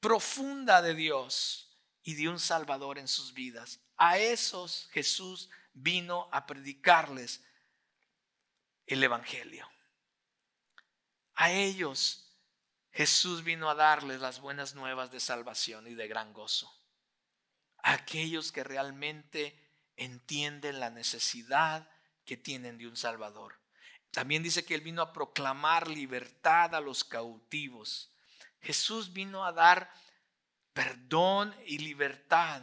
[0.00, 3.80] profunda de Dios y de un Salvador en sus vidas.
[3.96, 7.44] A esos Jesús vino a predicarles
[8.86, 9.68] el Evangelio.
[11.34, 12.26] A ellos
[12.92, 16.72] Jesús vino a darles las buenas nuevas de salvación y de gran gozo.
[17.82, 19.65] A aquellos que realmente
[19.96, 21.88] entienden la necesidad
[22.24, 23.58] que tienen de un Salvador.
[24.10, 28.10] También dice que Él vino a proclamar libertad a los cautivos.
[28.60, 29.90] Jesús vino a dar
[30.72, 32.62] perdón y libertad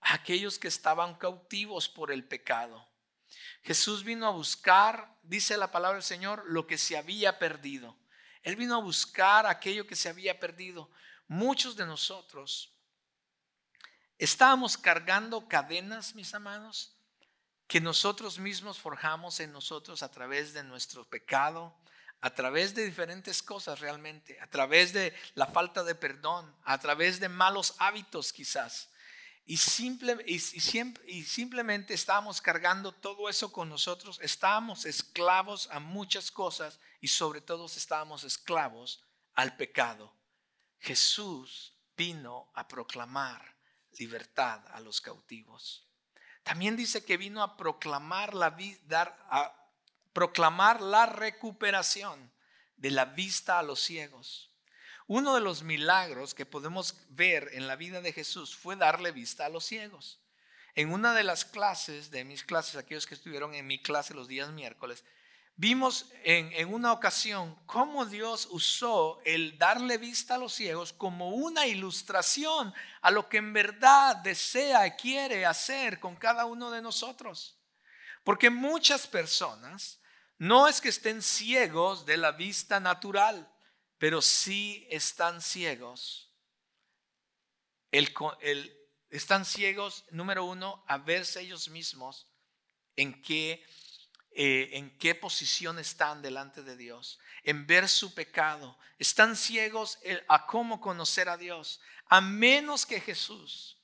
[0.00, 2.88] a aquellos que estaban cautivos por el pecado.
[3.62, 7.96] Jesús vino a buscar, dice la palabra del Señor, lo que se había perdido.
[8.42, 10.90] Él vino a buscar aquello que se había perdido.
[11.28, 12.71] Muchos de nosotros
[14.24, 16.94] estábamos cargando cadenas, mis amados,
[17.66, 21.74] que nosotros mismos forjamos en nosotros a través de nuestro pecado,
[22.20, 27.18] a través de diferentes cosas realmente, a través de la falta de perdón, a través
[27.18, 28.90] de malos hábitos quizás.
[29.44, 36.78] Y, simple, y, simplemente estábamos cargando todo eso con nosotros, estábamos esclavos a muchas cosas
[37.00, 39.02] y sobre todo estábamos esclavos
[39.34, 40.14] al pecado.
[40.78, 43.51] Jesús vino a proclamar
[43.98, 45.86] libertad a los cautivos.
[46.42, 49.54] También dice que vino a proclamar la, dar, a
[50.12, 52.32] proclamar la recuperación
[52.76, 54.50] de la vista a los ciegos.
[55.06, 59.46] Uno de los milagros que podemos ver en la vida de Jesús fue darle vista
[59.46, 60.20] a los ciegos.
[60.74, 64.26] En una de las clases, de mis clases, aquellos que estuvieron en mi clase los
[64.26, 65.04] días miércoles,
[65.56, 71.66] vimos en, una ocasión cómo Dios usó el darle vista a los ciegos como una
[71.66, 77.58] ilustración a lo que en verdad desea y quiere hacer con cada uno de nosotros.
[78.24, 80.00] Porque muchas personas
[80.38, 83.48] no es que estén ciegos de la vista natural,
[83.98, 86.32] pero sí están ciegos.
[89.10, 92.26] están ciegos, número uno, a verse ellos mismos
[92.96, 93.64] en qué,
[94.34, 98.78] eh, en qué posición están delante de Dios, en ver su pecado.
[98.98, 101.80] Están ciegos a cómo conocer a Dios.
[102.06, 103.78] A menos que Jesús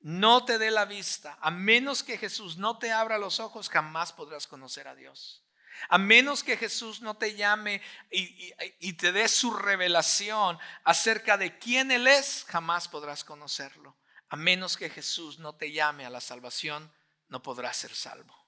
[0.00, 4.12] no te dé la vista, a menos que Jesús no te abra los ojos, jamás
[4.12, 5.42] podrás conocer a Dios.
[5.88, 11.90] A menos que Jesús no te llame y, te dé su revelación acerca de quién
[11.90, 13.96] Él es, jamás podrás conocerlo.
[14.28, 16.92] A menos que Jesús no te llame a la salvación,
[17.28, 18.43] no podrás ser salvo.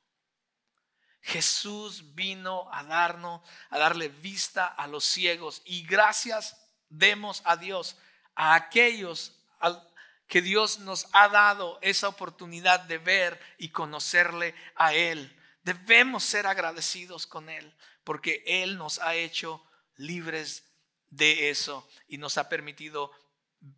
[1.26, 6.56] Jesús vino a darnos, a darle vista a los ciegos y gracias
[6.88, 7.96] demos a Dios,
[8.36, 9.32] a aquellos
[10.28, 15.36] que Dios nos ha dado esa oportunidad de ver y conocerle a Él.
[15.64, 19.64] Debemos ser agradecidos con Él porque Él nos ha hecho
[19.96, 20.62] libres
[21.10, 23.10] de eso y nos ha permitido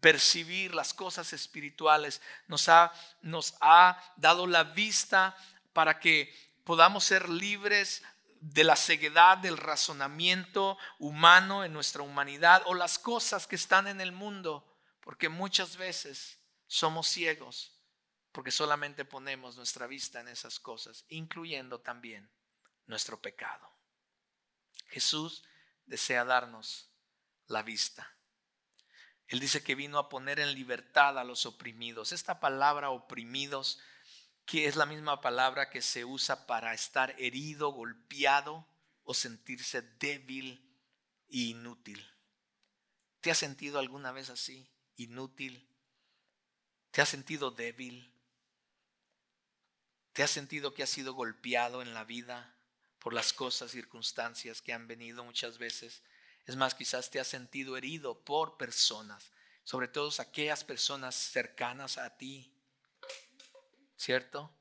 [0.01, 5.35] percibir las cosas espirituales, nos ha, nos ha dado la vista
[5.73, 8.03] para que podamos ser libres
[8.43, 14.03] de la ceguedad del razonamiento humano en nuestra humanidad o las cosas que están en
[14.03, 17.73] el mundo, porque muchas veces somos ciegos
[18.33, 22.31] porque solamente ponemos nuestra vista en esas cosas, incluyendo también
[22.85, 23.67] nuestro pecado.
[24.91, 25.45] Jesús
[25.87, 26.91] desea darnos
[27.47, 28.15] la vista.
[29.27, 32.13] Él dice que vino a poner en libertad a los oprimidos.
[32.13, 33.81] Esta palabra oprimidos,
[34.49, 38.67] que es la misma palabra que se usa para estar herido, golpeado
[39.05, 40.67] o sentirse débil
[41.29, 42.03] e inútil.
[43.21, 44.67] ¿Te has sentido alguna vez así?
[44.97, 45.69] Inútil.
[46.93, 48.11] ¿Te has sentido débil?
[50.15, 52.57] ¿Te has sentido que has sido golpeado en la vida
[53.01, 56.03] por las cosas, circunstancias que han venido muchas veces?
[56.47, 59.31] Es más, quizás te has sentido herido por personas,
[59.65, 62.51] sobre todo aquellas personas cercanas a ti.
[63.99, 64.55] ¿Cierto?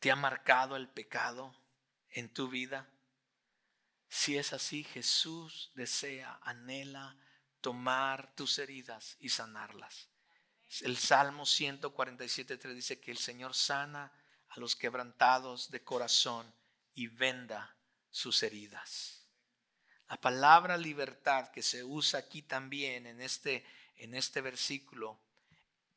[0.00, 1.54] ¿Te ha marcado el pecado
[2.10, 2.90] en tu vida?
[4.08, 7.16] Si es así, Jesús desea, anhela
[7.60, 10.08] tomar tus heridas y sanarlas.
[10.80, 14.12] El Salmo 147.3 dice que el Señor sana
[14.48, 16.52] a los quebrantados de corazón
[16.92, 17.76] y venda
[18.10, 19.28] sus heridas.
[20.08, 23.64] La palabra libertad que se usa aquí también en este,
[23.96, 25.20] en este versículo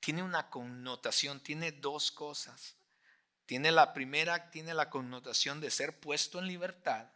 [0.05, 2.75] tiene una connotación, tiene dos cosas.
[3.45, 7.09] Tiene la primera, tiene la connotación de ser puesto en libertad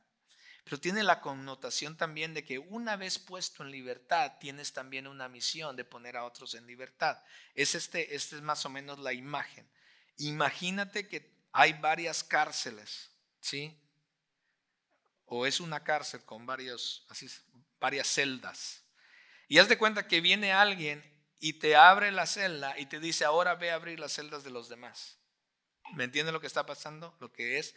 [0.70, 5.28] pero tiene la connotación también de que una vez puesto en libertad, tienes también una
[5.28, 7.18] misión de poner a otros en libertad.
[7.56, 9.68] Es este, esta es más o menos la imagen.
[10.18, 13.10] Imagínate que hay varias cárceles,
[13.42, 13.76] ¿sí?
[15.26, 17.28] O es una cárcel con varios, así,
[17.80, 18.84] varias celdas.
[19.48, 21.04] Y haz de cuenta que viene alguien
[21.40, 24.52] y te abre la celda y te dice, ahora ve a abrir las celdas de
[24.52, 25.18] los demás.
[25.94, 27.16] ¿Me entiendes lo que está pasando?
[27.20, 27.76] Lo que es.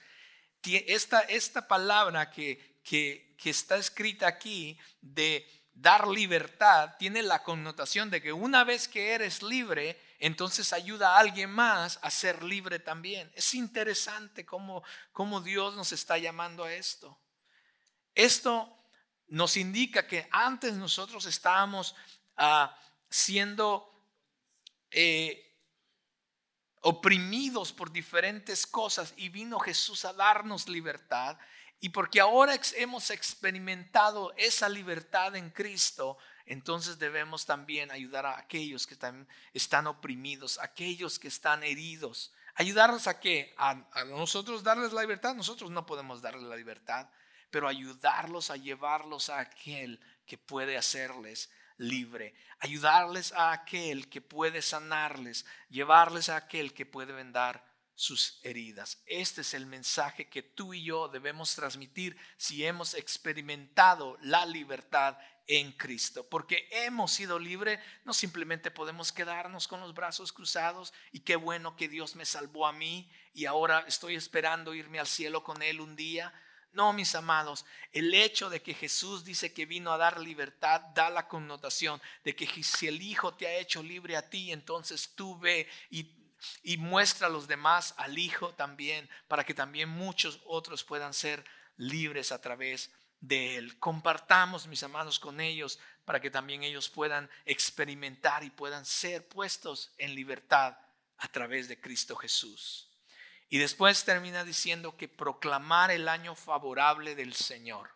[0.64, 8.20] Esta, esta palabra que, que, está escrita aquí de dar libertad tiene la connotación de
[8.20, 13.32] que una vez que eres libre, entonces ayuda a alguien más a ser libre también.
[13.34, 17.18] Es interesante cómo, cómo Dios nos está llamando a esto.
[18.14, 18.86] Esto
[19.28, 21.96] nos indica que antes nosotros estábamos
[22.36, 22.76] ah,
[23.12, 23.92] siendo,
[24.90, 25.54] eh,
[26.80, 31.38] oprimidos por diferentes cosas y vino Jesús a darnos libertad.
[31.78, 38.86] Y porque ahora hemos experimentado esa libertad en Cristo, entonces debemos también ayudar a aquellos
[38.86, 38.96] que
[39.52, 42.32] están oprimidos, aquellos que están heridos.
[42.54, 43.54] Ayudarlos a qué?
[43.58, 45.34] A, a, nosotros darles la libertad.
[45.34, 47.08] Nosotros no podemos darles la libertad,
[47.50, 51.50] pero ayudarlos a llevarlos a aquel que puede hacerles
[51.82, 57.64] libre, ayudarles a aquel que puede sanarles, llevarles a aquel que puede vendar
[57.94, 59.02] sus heridas.
[59.06, 65.18] Este es el mensaje que tú y yo debemos transmitir si hemos experimentado la libertad
[65.46, 71.20] en Cristo, porque hemos sido libres, no simplemente podemos quedarnos con los brazos cruzados y
[71.20, 75.42] qué bueno que Dios me salvó a mí y ahora estoy esperando irme al cielo
[75.42, 76.32] con Él un día.
[76.72, 81.10] No, mis amados, el hecho de que Jesús dice que vino a dar libertad da
[81.10, 85.38] la connotación de que si el Hijo te ha hecho libre a ti, entonces tú
[85.38, 86.10] ve y,
[86.62, 91.44] y muestra a los demás al Hijo también, para que también muchos otros puedan ser
[91.76, 93.78] libres a través de Él.
[93.78, 99.92] Compartamos, mis amados, con ellos para que también ellos puedan experimentar y puedan ser puestos
[99.98, 100.76] en libertad
[101.18, 102.91] a través de Cristo Jesús.
[103.52, 107.90] Y después termina diciendo que proclamar el año favorable del Señor.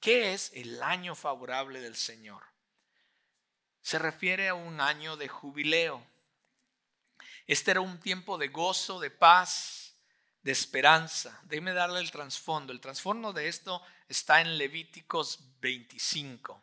[0.00, 2.42] ¿Qué es el año favorable del Señor?
[3.82, 6.02] Se refiere a un año de jubileo.
[7.46, 9.94] Este era un tiempo de gozo, de paz,
[10.40, 11.38] de esperanza.
[11.42, 12.72] Déjeme darle el trasfondo.
[12.72, 16.62] El trasfondo de esto está en Levíticos 25.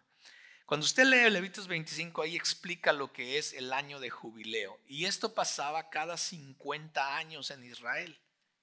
[0.66, 4.80] Cuando usted lee Levíticos 25, ahí explica lo que es el año de jubileo.
[4.88, 8.20] Y esto pasaba cada 50 años en Israel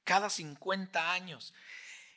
[0.08, 1.52] cada 50 años.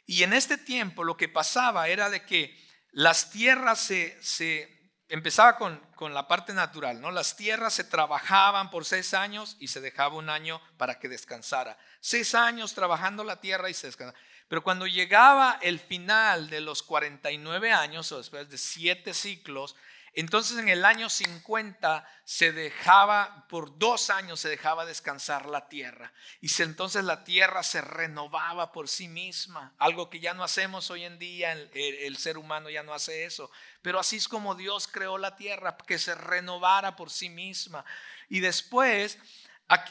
[0.06, 2.58] Y en este tiempo lo que pasaba era de que
[2.92, 7.12] las tierras se, se empezaba con, con, la parte natural, ¿no?
[7.12, 11.78] Las tierras se trabajaban por seis años y se dejaba un año para que descansara.
[12.00, 14.18] Seis años trabajando la tierra y se descansaba.
[14.48, 19.76] Pero cuando llegaba el final de los 49 años, o después de siete ciclos,
[20.14, 26.12] entonces en el año 50 se dejaba, por dos años se dejaba descansar la tierra.
[26.42, 31.06] Y entonces la tierra se renovaba por sí misma, algo que ya no hacemos hoy
[31.06, 33.50] en día, el, ser humano ya no hace eso.
[33.82, 37.86] Pero así es como Dios creó la tierra, que se renovara por sí misma.
[38.28, 39.18] Y después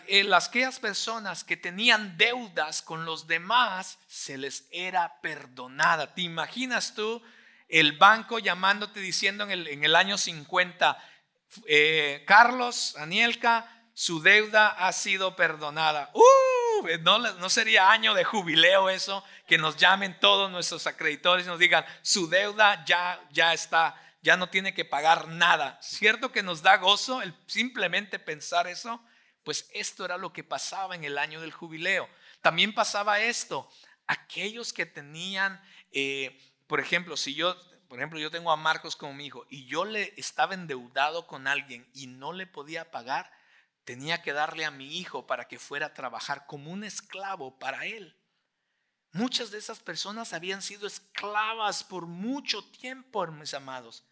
[0.06, 6.14] eh, las aquellas personas que tenían deudas con los demás se les era perdonada.
[6.14, 7.22] ¿Te imaginas tú?
[7.70, 10.98] El banco llamándote diciendo en el, en el año 50,
[11.66, 16.10] eh, Carlos, Anielka, su deuda ha sido perdonada.
[16.14, 21.48] Uh, no, no sería año de jubileo eso, que nos llamen todos nuestros acreedores y
[21.48, 25.78] nos digan, su deuda ya, ya está, ya no tiene que pagar nada.
[25.82, 29.04] ¿Cierto que nos da gozo el simplemente pensar eso?
[29.44, 32.08] Pues esto era lo que pasaba en el año del jubileo.
[32.40, 33.70] También pasaba esto,
[34.06, 35.62] aquellos que tenían...
[35.92, 37.56] Eh, por ejemplo, si yo,
[37.88, 41.48] por ejemplo, yo tengo a Marcos como mi hijo y yo le estaba endeudado con
[41.48, 43.28] alguien y no le podía pagar,
[43.82, 47.86] tenía que darle a mi hijo para que fuera a trabajar como un esclavo para
[47.86, 48.16] él.
[49.10, 54.04] Muchas de esas personas habían sido esclavas por mucho tiempo, mis amados.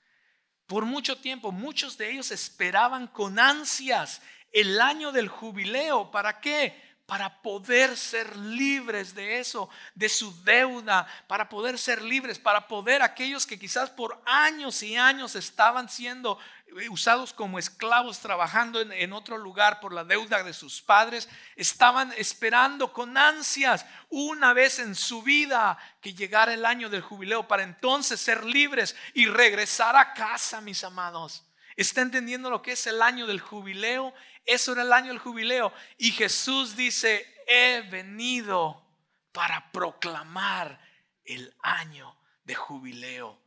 [0.66, 6.10] Por mucho tiempo, muchos de ellos esperaban con ansias el año del jubileo.
[6.10, 6.87] ¿Para qué?
[7.08, 13.00] Para poder ser libres de eso, de su deuda, para poder ser libres, para poder
[13.00, 16.38] aquellos que quizás por años y años estaban siendo
[16.78, 22.12] eh, usados como esclavos trabajando en, otro lugar por la deuda de sus padres, estaban
[22.18, 27.62] esperando con ansias una vez en su vida que llegara el año del jubileo para
[27.62, 31.42] entonces ser libres y regresar a casa, mis amados.
[31.78, 34.12] ¿Está entendiendo lo que es el año del jubileo?
[34.48, 35.74] Eso era el año del jubileo.
[35.98, 38.82] Y Jesús dice, he venido
[39.30, 40.80] para proclamar
[41.22, 43.38] el año de jubileo.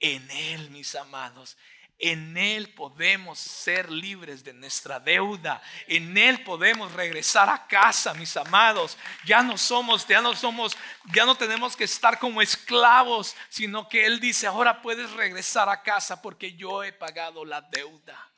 [0.00, 1.58] En Él, mis amados,
[1.98, 5.60] en Él podemos ser libres de nuestra deuda.
[5.86, 8.96] En Él podemos regresar a casa, mis amados.
[9.26, 10.74] Ya no somos, ya no somos,
[11.12, 15.82] ya no tenemos que estar como esclavos, sino que Él dice, ahora puedes regresar a
[15.82, 18.29] casa porque yo he pagado la deuda.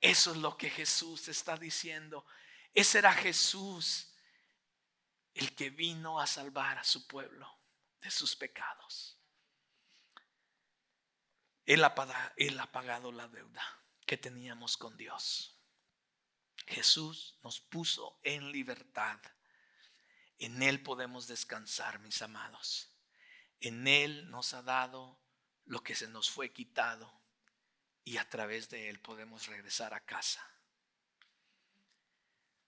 [0.00, 2.24] Eso es lo que Jesús está diciendo.
[2.72, 4.12] Ese era Jesús,
[5.34, 7.60] el que vino a salvar a su pueblo
[8.00, 9.18] de sus pecados.
[11.66, 13.62] Él ha, pagado, la deuda
[14.06, 15.56] que teníamos con Dios.
[16.66, 19.20] Jesús nos puso en libertad.
[20.38, 22.90] En Él podemos descansar, mis amados.
[23.60, 25.20] En Él nos ha dado
[25.66, 27.19] lo que se nos fue quitado
[28.10, 30.44] y a través de él podemos regresar a casa.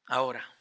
[0.07, 0.57] Ahora,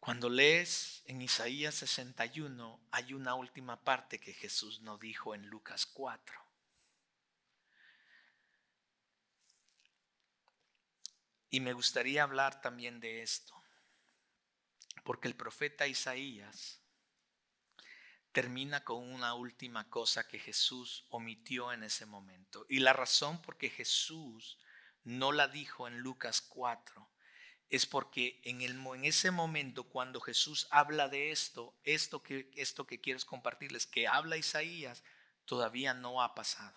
[0.00, 5.84] cuando lees en Isaías 61, hay una última parte que Jesús no dijo en Lucas
[5.84, 6.34] 4.
[11.50, 13.62] Y me gustaría hablar también de esto,
[15.04, 16.80] porque el profeta Isaías
[18.34, 22.66] termina con una última cosa que Jesús omitió en ese momento.
[22.68, 24.58] Y la razón por que Jesús
[25.04, 27.08] no la dijo en Lucas 4
[27.70, 32.88] es porque en, el, en ese momento cuando Jesús habla de esto, esto que, esto
[32.88, 35.04] que quieres compartirles, que habla Isaías,
[35.44, 36.76] todavía no ha pasado.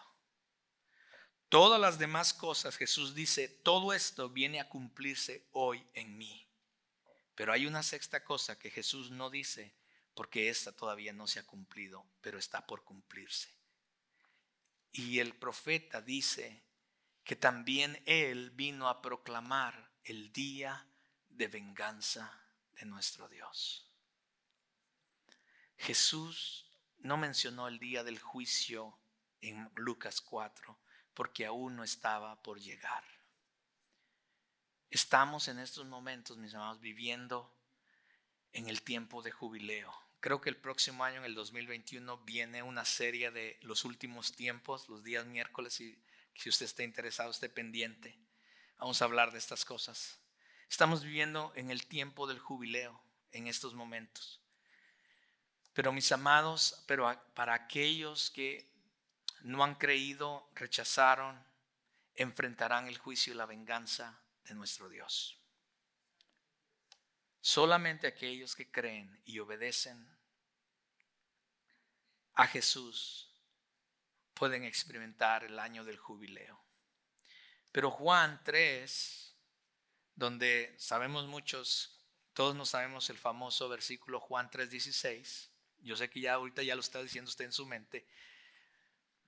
[1.50, 6.48] Todas las demás cosas, Jesús dice, todo esto viene a cumplirse hoy en mí.
[7.34, 9.74] Pero hay una sexta cosa que Jesús no dice
[10.18, 13.54] porque esta todavía no se ha cumplido, pero está por cumplirse.
[14.92, 16.64] Y el profeta dice
[17.24, 20.88] que también él vino a proclamar el día
[21.30, 22.44] de venganza
[22.80, 23.94] de nuestro Dios.
[25.78, 28.98] Jesús no mencionó el día del juicio
[29.42, 30.80] en Lucas 4
[31.14, 33.04] porque aún no estaba por llegar.
[34.90, 37.56] Estamos en estos momentos, mis amados, viviendo
[38.52, 40.07] en el tiempo de jubileo.
[40.20, 44.90] Creo que el próximo año, en el 2021, viene una serie de los últimos tiempos,
[44.90, 45.98] los días miércoles, y
[46.36, 48.18] si usted está interesado, esté pendiente.
[48.78, 50.20] Vamos a hablar de estas cosas.
[50.70, 53.02] Estamos viviendo en el tiempo del jubileo
[53.32, 54.42] en estos momentos.
[55.74, 58.68] Pero mis amados, pero para aquellos que
[59.42, 61.44] no han creído, rechazaron,
[62.16, 65.40] enfrentarán el juicio y la venganza de nuestro Dios.
[67.48, 70.06] Solamente aquellos que creen y obedecen
[72.34, 73.32] a Jesús
[74.34, 76.62] pueden experimentar el año del jubileo.
[77.72, 79.34] Pero Juan 3,
[80.14, 85.50] donde sabemos muchos, todos nos sabemos el famoso versículo Juan 3:16.
[85.78, 88.06] Yo sé que ya ahorita ya lo está diciendo usted en su mente.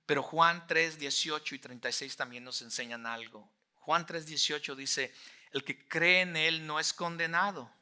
[0.04, 3.50] Pero Juan 3, 18 y 36 también nos enseñan algo.
[3.76, 5.10] Juan 3, 18 dice,
[5.52, 7.79] el que cree en Él no es condenado,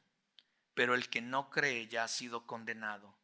[0.79, 3.19] pero el que no cree ya ha sido condenado,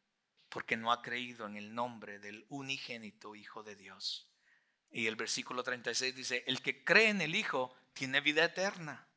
[0.49, 4.29] porque no ha creído en el nombre del unigénito Hijo de Dios.
[4.91, 9.07] Y el versículo 36 dice, el que cree en el Hijo tiene vida eterna,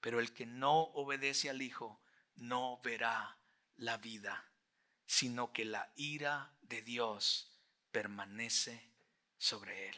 [0.00, 2.00] pero el que no obedece al Hijo
[2.36, 3.36] no verá
[3.76, 4.50] la vida,
[5.04, 7.60] sino que la ira de Dios
[7.90, 8.94] permanece
[9.36, 9.96] sobre él.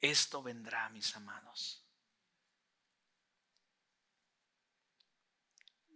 [0.00, 1.87] Esto vendrá, mis amados.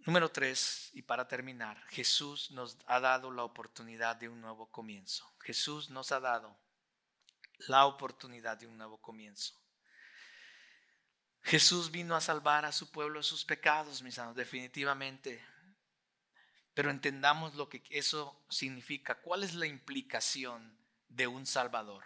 [0.05, 5.33] Número tres, y para terminar, Jesús nos ha dado la oportunidad de un nuevo comienzo.
[5.41, 6.59] Jesús nos ha dado
[7.69, 9.55] la oportunidad de un nuevo comienzo.
[11.43, 15.45] Jesús vino a salvar a su pueblo de sus pecados, mis amados, definitivamente.
[16.75, 19.21] Pero entendamos lo que eso significa.
[19.21, 20.77] ¿Cuál es la implicación
[21.09, 22.05] de un Salvador?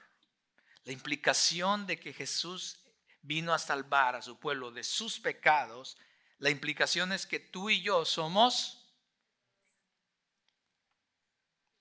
[0.84, 2.78] La implicación de que Jesús
[3.22, 5.96] vino a salvar a su pueblo de sus pecados,
[6.38, 8.86] la implicación es que tú y yo somos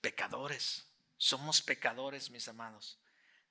[0.00, 0.86] pecadores.
[1.18, 2.98] Somos pecadores, mis amados.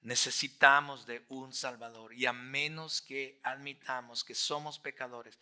[0.01, 2.13] Necesitamos de un Salvador.
[2.13, 5.37] Y a menos que admitamos que somos pecadores,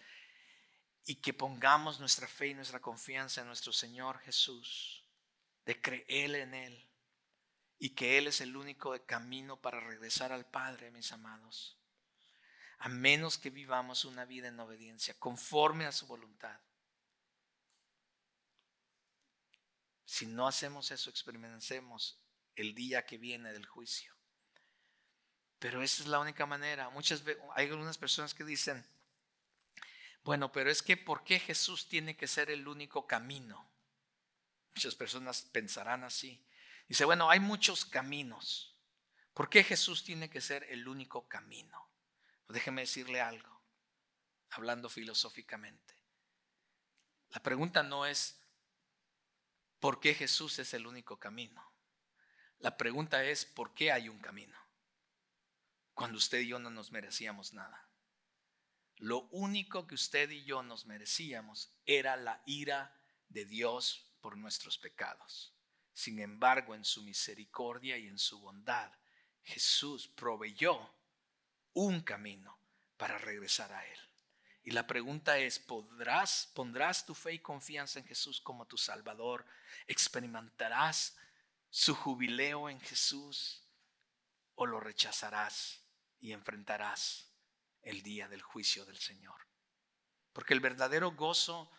[1.06, 5.04] y que pongamos nuestra fe y nuestra confianza en nuestro Señor Jesús,
[5.66, 6.90] de creer en Él
[7.78, 11.78] y que Él es el único camino para regresar al Padre, mis amados.
[12.84, 16.60] A menos que vivamos una vida en obediencia, conforme a su voluntad.
[20.04, 22.20] Si no hacemos eso, experimentemos
[22.58, 24.14] el día que viene del juicio.
[25.60, 26.90] Pero esa es la única manera.
[26.90, 28.86] Muchas veces hay algunas personas que dicen,
[30.26, 33.66] bueno, pero es que ¿por qué Jesús tiene que ser el único camino?
[34.76, 36.46] Muchas personas pensarán así.
[36.90, 38.76] Dice, bueno, hay muchos caminos.
[39.34, 41.93] ¿Por qué Jesús tiene que ser el único camino?
[42.54, 43.50] Déjeme decirle algo,
[44.52, 45.98] hablando filosóficamente.
[47.32, 48.40] La pregunta no es
[49.80, 51.68] ¿por qué Jesús es el único camino?
[52.60, 54.56] La pregunta es ¿por qué hay un camino?
[55.96, 57.90] Cuando usted y yo no nos merecíamos nada.
[58.98, 62.96] Lo único que usted y yo nos merecíamos era la ira
[63.30, 65.56] de Dios por nuestros pecados.
[65.92, 68.92] Sin embargo, en su misericordia y en su bondad,
[69.42, 70.94] Jesús proveyó
[71.74, 72.58] un camino
[72.98, 74.00] para regresar a Él.
[74.64, 79.46] Y la pregunta es, ¿podrás, pondrás tu fe y confianza en Jesús como tu Salvador?
[79.88, 81.18] ¿Experimentarás
[81.70, 83.64] su jubileo en Jesús?
[84.56, 85.84] ¿O lo rechazarás
[86.24, 87.34] y enfrentarás
[87.84, 89.36] el día del juicio del Señor.
[90.32, 91.70] Porque el verdadero gozo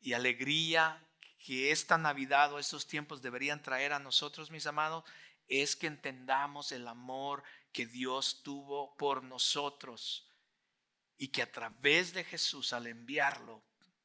[0.00, 1.02] y alegría
[1.38, 5.04] que esta Navidad o estos tiempos deberían traer a nosotros, mis amados,
[5.48, 7.42] es que entendamos el amor
[7.72, 10.30] que Dios tuvo por nosotros
[11.16, 13.62] y que a través de Jesús al enviarlo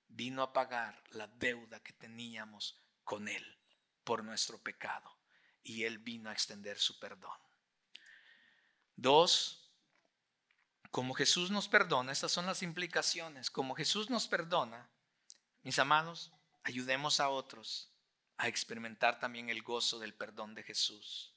[0.08, 3.58] vino a pagar la deuda que teníamos con Él
[4.04, 5.18] por nuestro pecado
[5.64, 7.38] y Él vino a extender su perdón.
[8.96, 9.72] Dos,
[10.92, 14.90] como Jesús nos perdona, estas son las implicaciones, como Jesús nos perdona,
[15.64, 16.32] mis amados,
[16.64, 17.89] ayudemos a otros
[18.40, 21.36] a experimentar también el gozo del perdón de Jesús.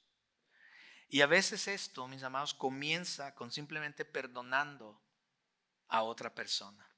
[1.09, 5.03] Y a veces esto, mis amados, comienza con simplemente perdonando
[5.89, 6.89] a otra persona.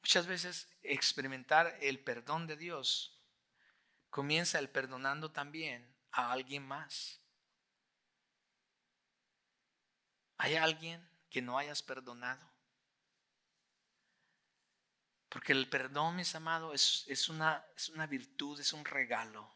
[0.00, 3.22] Muchas veces experimentar el perdón de Dios
[4.08, 7.20] comienza el perdonando también a alguien más.
[10.38, 12.49] ¿Hay alguien que no hayas perdonado?
[15.30, 19.48] Porque el perdón, mis amados, es, una, es una virtud, es un regalo.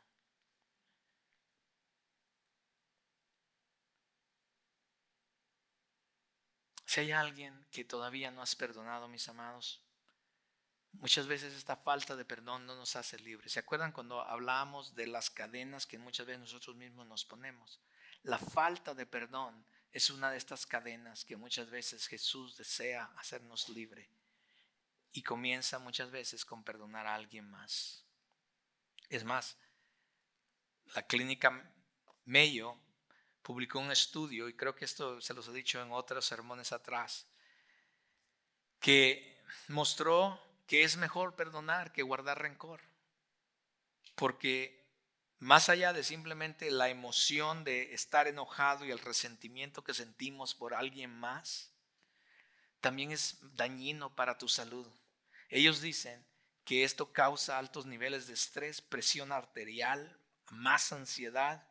[6.86, 9.82] Si hay alguien que todavía no has perdonado, mis amados,
[10.92, 13.50] muchas veces esta falta de perdón no nos hace libres.
[13.50, 17.80] ¿Se acuerdan cuando hablábamos de las cadenas que muchas veces nosotros mismos nos ponemos?
[18.22, 23.68] La falta de perdón es una de estas cadenas que muchas veces Jesús desea hacernos
[23.70, 24.08] libre
[25.14, 28.04] y comienza muchas veces con perdonar a alguien más.
[29.08, 29.56] Es más,
[30.94, 31.72] la clínica
[32.24, 32.76] Mayo
[33.42, 37.28] publicó un estudio, y creo que esto se los he dicho en otros sermones atrás,
[38.80, 42.80] que mostró que es mejor perdonar que guardar rencor.
[44.16, 44.84] Porque
[45.38, 50.74] más allá de simplemente la emoción de estar enojado y el resentimiento que sentimos por
[50.74, 51.72] alguien más,
[52.80, 54.86] también es dañino para tu salud.
[55.54, 56.26] Ellos dicen
[56.64, 60.18] que esto causa altos niveles de estrés, presión arterial,
[60.50, 61.64] más ansiedad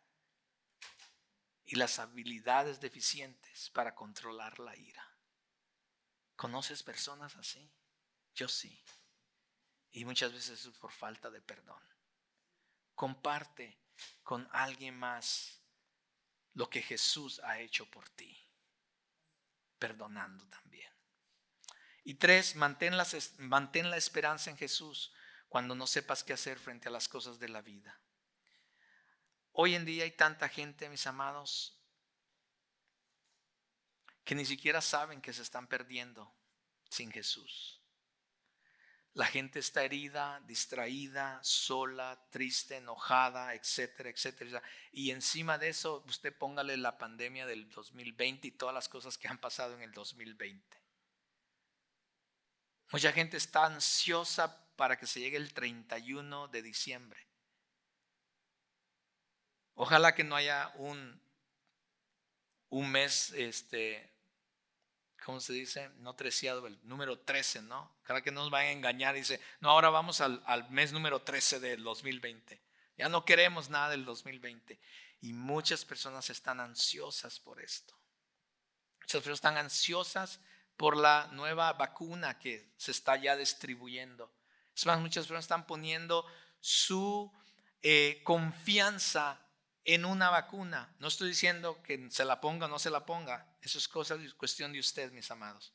[1.65, 5.05] y las habilidades deficientes para controlar la ira.
[6.37, 7.69] ¿Conoces personas así?
[8.33, 8.81] Yo sí.
[9.91, 11.83] Y muchas veces es por falta de perdón.
[12.95, 13.81] Comparte
[14.23, 15.61] con alguien más
[16.53, 18.49] lo que Jesús ha hecho por ti,
[19.77, 20.92] perdonando también.
[22.03, 25.13] Y tres, mantén la, la esperanza en Jesús
[25.47, 27.99] cuando no sepas qué hacer frente a las cosas de la vida.
[29.51, 31.79] Hoy en día hay tanta gente, mis amados,
[34.23, 36.33] que ni siquiera saben que se están perdiendo
[36.89, 37.79] sin Jesús.
[39.13, 44.63] La gente está herida, distraída, sola, triste, enojada, etcétera, etcétera.
[44.91, 49.27] Y encima de eso, usted póngale la pandemia del 2020 y todas las cosas que
[49.27, 50.82] han pasado en el 2020.
[52.93, 57.25] Mucha gente está ansiosa para que se llegue el 31 de diciembre.
[59.73, 61.19] Ojalá que no haya un,
[62.69, 64.13] un mes, este,
[65.25, 65.89] ¿cómo se dice?
[66.01, 67.91] No treceado, el número 13, ¿no?
[68.03, 71.59] Cada que nos vayan a engañar, dice, no, ahora vamos al, al mes número 13
[71.59, 72.61] del 2020.
[72.99, 74.79] Ya no queremos nada del 2020.
[75.21, 77.97] Y muchas personas están ansiosas por esto.
[79.01, 80.39] Muchas personas están ansiosas
[80.77, 84.31] por la nueva vacuna que se está ya distribuyendo.
[84.75, 86.25] Es más, muchas personas están poniendo
[86.59, 87.31] su
[87.81, 89.39] eh, confianza
[89.85, 90.95] en una vacuna.
[90.99, 93.45] No estoy diciendo que se la ponga o no se la ponga.
[93.61, 95.73] Eso es cosa, cuestión de usted, mis amados.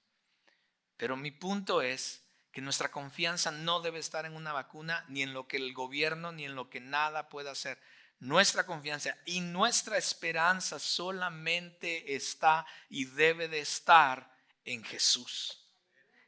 [0.97, 5.33] Pero mi punto es que nuestra confianza no debe estar en una vacuna, ni en
[5.33, 7.81] lo que el gobierno, ni en lo que nada pueda hacer.
[8.19, 14.38] Nuestra confianza y nuestra esperanza solamente está y debe de estar
[14.73, 15.65] en Jesús.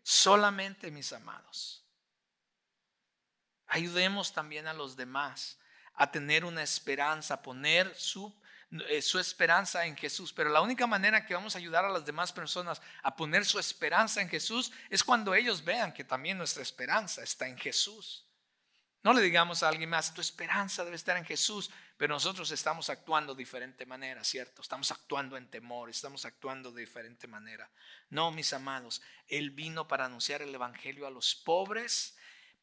[0.03, 1.85] Solamente, mis amados.
[3.67, 5.59] Ayudemos también a los demás
[5.95, 8.35] a tener una esperanza, poner su,
[8.89, 10.33] eh, su esperanza en Jesús.
[10.33, 13.59] Pero la única manera que vamos a ayudar a las demás personas a poner su
[13.59, 18.27] esperanza en Jesús es cuando ellos vean que también nuestra esperanza está en Jesús.
[19.03, 21.71] No le digamos a alguien más, tu esperanza debe estar en Jesús,
[22.01, 24.63] pero nosotros estamos actuando de diferente manera, ¿cierto?
[24.63, 27.71] Estamos actuando en temor, estamos actuando de diferente manera.
[28.09, 32.17] No, mis amados, Él vino para anunciar el Evangelio a los pobres,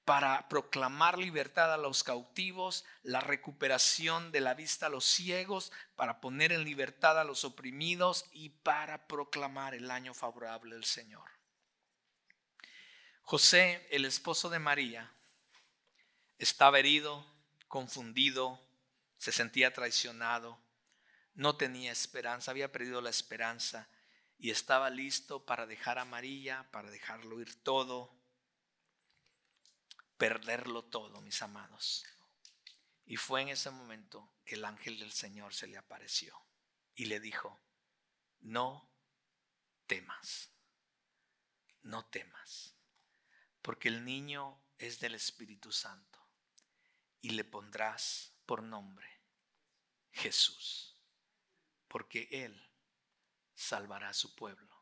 [0.05, 6.19] para proclamar libertad a los cautivos, la recuperación de la vista a los ciegos, para
[6.19, 11.29] poner en libertad a los oprimidos y para proclamar el año favorable del Señor.
[13.21, 15.13] José, el esposo de María,
[16.39, 17.23] estaba herido,
[17.67, 18.66] confundido,
[19.17, 20.59] se sentía traicionado,
[21.33, 23.89] no tenía esperanza, había perdido la esperanza.
[24.39, 28.15] y estaba listo para dejar amarilla, para dejarlo ir todo,
[30.17, 32.05] perderlo todo, mis amados.
[33.03, 36.39] Y fue en ese momento que el ángel del Señor se le apareció
[36.93, 37.59] y le dijo,
[38.41, 38.87] no
[39.87, 40.51] temas,
[41.81, 42.75] no temas,
[43.63, 46.19] porque el niño es del Espíritu Santo
[47.21, 49.21] y le pondrás por nombre
[50.11, 50.95] Jesús,
[51.87, 52.59] porque Él
[53.53, 54.75] salvará a su pueblo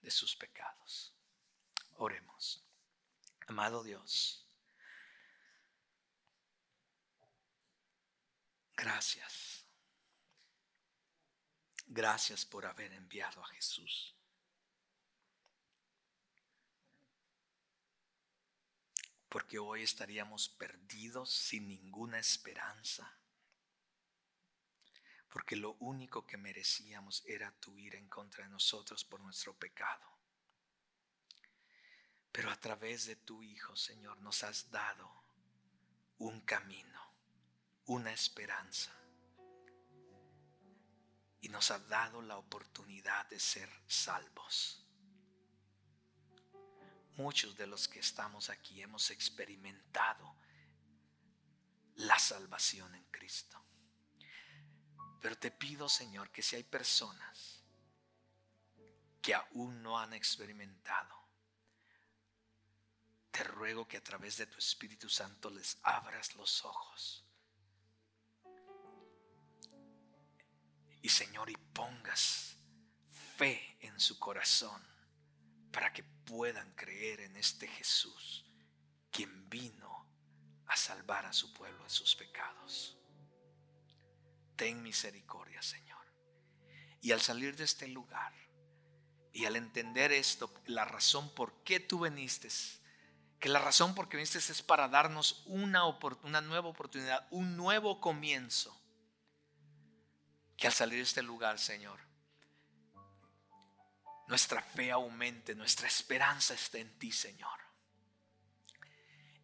[0.00, 1.12] de sus pecados.
[1.96, 2.62] Oremos.
[3.48, 4.46] Amado Dios,
[8.76, 9.66] gracias.
[11.86, 14.14] Gracias por haber enviado a Jesús.
[19.34, 23.18] Porque hoy estaríamos perdidos sin ninguna esperanza
[25.34, 30.06] porque lo único que merecíamos era tu ira en contra de nosotros por nuestro pecado.
[32.30, 35.10] Pero a través de tu Hijo, Señor, nos has dado
[36.18, 37.00] un camino,
[37.86, 38.92] una esperanza.
[41.40, 44.83] Y nos has dado la oportunidad de ser salvos.
[47.16, 50.34] Muchos de los que estamos aquí hemos experimentado
[51.96, 53.62] la salvación en Cristo.
[55.20, 57.62] Pero te pido, Señor, que si hay personas
[59.22, 61.14] que aún no han experimentado,
[63.30, 67.24] te ruego que a través de tu Espíritu Santo les abras los ojos.
[71.00, 72.56] Y Señor, y pongas
[73.36, 74.93] fe en su corazón
[75.74, 78.46] para que puedan creer en este Jesús,
[79.10, 80.06] quien vino
[80.68, 82.96] a salvar a su pueblo de sus pecados
[84.56, 86.04] ten misericordia, Señor.
[87.00, 88.32] Y al salir de este lugar
[89.32, 92.48] y al entender esto, la razón por qué tú viniste,
[93.40, 95.84] que la razón por qué viniste es para darnos una,
[96.22, 98.80] una nueva oportunidad, un nuevo comienzo.
[100.56, 101.98] Que al salir de este lugar, Señor,
[104.26, 107.58] nuestra fe aumente, nuestra esperanza esté en ti, Señor.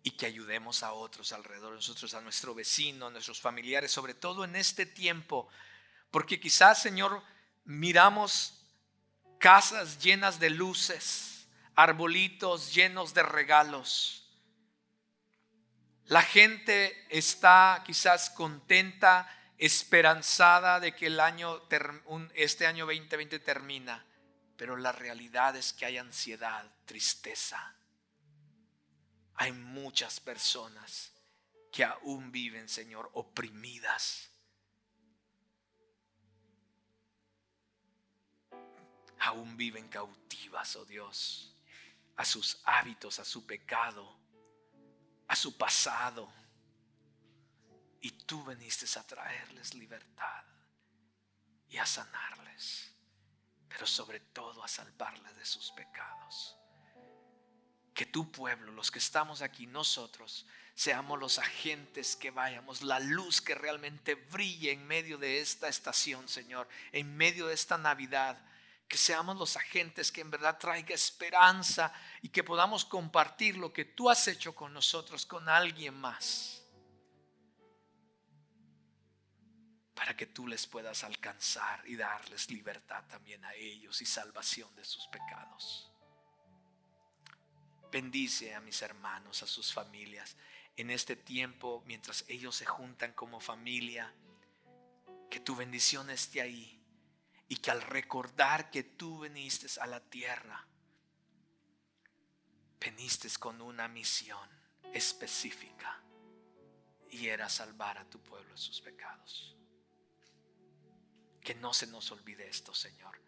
[0.02, 4.14] Y que ayudemos a otros alrededor de nosotros, a nuestro vecino, a nuestros familiares, sobre
[4.14, 5.48] todo en este tiempo,
[6.10, 7.22] porque quizás, Señor,
[7.64, 8.64] miramos
[9.38, 14.26] casas llenas de luces, arbolitos llenos de regalos.
[16.06, 19.28] La gente está quizás contenta,
[19.58, 21.62] esperanzada de que el año,
[22.34, 24.04] este año 2020 termina,
[24.60, 27.74] pero la realidad es que hay ansiedad, tristeza
[29.40, 31.12] hay muchas personas
[31.72, 34.28] que aún viven, Señor, oprimidas.
[39.20, 41.56] Aún viven cautivas, oh Dios,
[42.16, 44.14] a sus hábitos, a su pecado,
[45.26, 46.30] a su pasado.
[48.02, 50.44] Y tú veniste a traerles libertad
[51.70, 52.89] y a sanarles,
[53.70, 56.60] pero sobre todo a salvarles de sus pecados
[58.00, 63.42] que tu pueblo, los que estamos aquí, nosotros, seamos los agentes que vayamos, la luz
[63.42, 68.42] que realmente brille en medio de esta estación, Señor, en medio de esta Navidad.
[68.88, 71.92] Que seamos los agentes que en verdad traiga esperanza
[72.22, 76.59] y que podamos compartir lo que tú has hecho con nosotros, con alguien más.
[80.00, 84.82] Para que tú les puedas alcanzar y darles libertad también a ellos y salvación de
[84.82, 85.92] sus pecados.
[87.92, 90.38] Bendice a mis hermanos, a sus familias,
[90.78, 94.10] en este tiempo, mientras ellos se juntan como familia.
[95.28, 96.82] Que tu bendición esté ahí
[97.46, 100.66] y que al recordar que tú viniste a la tierra,
[102.80, 104.48] viniste con una misión
[104.94, 106.02] específica
[107.10, 109.59] y era salvar a tu pueblo de sus pecados.
[111.42, 113.20] Que no se nos olvide esto, Señor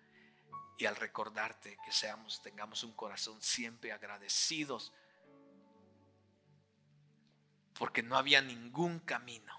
[0.82, 4.92] y al recordarte que seamos, tengamos un corazón siempre agradecidos,
[7.74, 9.56] porque no había ningún camino.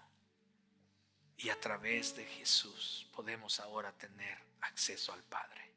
[1.38, 5.74] Y a través de Jesús podemos ahora tener acceso al Padre.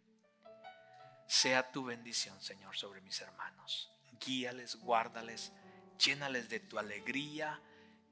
[1.28, 3.92] Sea tu bendición, Señor, sobre mis hermanos.
[4.18, 5.52] Guíales, guárdales,
[5.96, 7.60] llénales de tu alegría,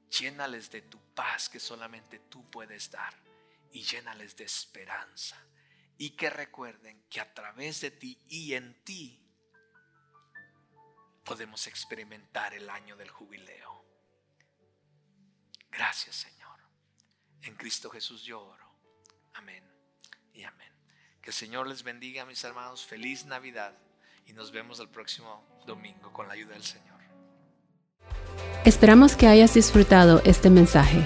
[0.09, 3.24] llénales de tu paz que solamente tú puedes dar
[3.75, 5.35] y llénales de esperanza
[5.97, 9.21] y que recuerden que a través de ti y en ti
[11.25, 13.85] podemos experimentar el año del jubileo.
[15.69, 16.57] Gracias Señor.
[17.41, 18.65] En Cristo Jesús yo oro.
[19.33, 19.69] Amén
[20.33, 20.71] y amén.
[21.21, 22.85] Que el Señor les bendiga, mis hermanos.
[22.85, 23.77] Feliz Navidad
[24.25, 26.95] y nos vemos el próximo domingo con la ayuda del Señor.
[28.63, 31.05] Esperamos que hayas disfrutado este mensaje.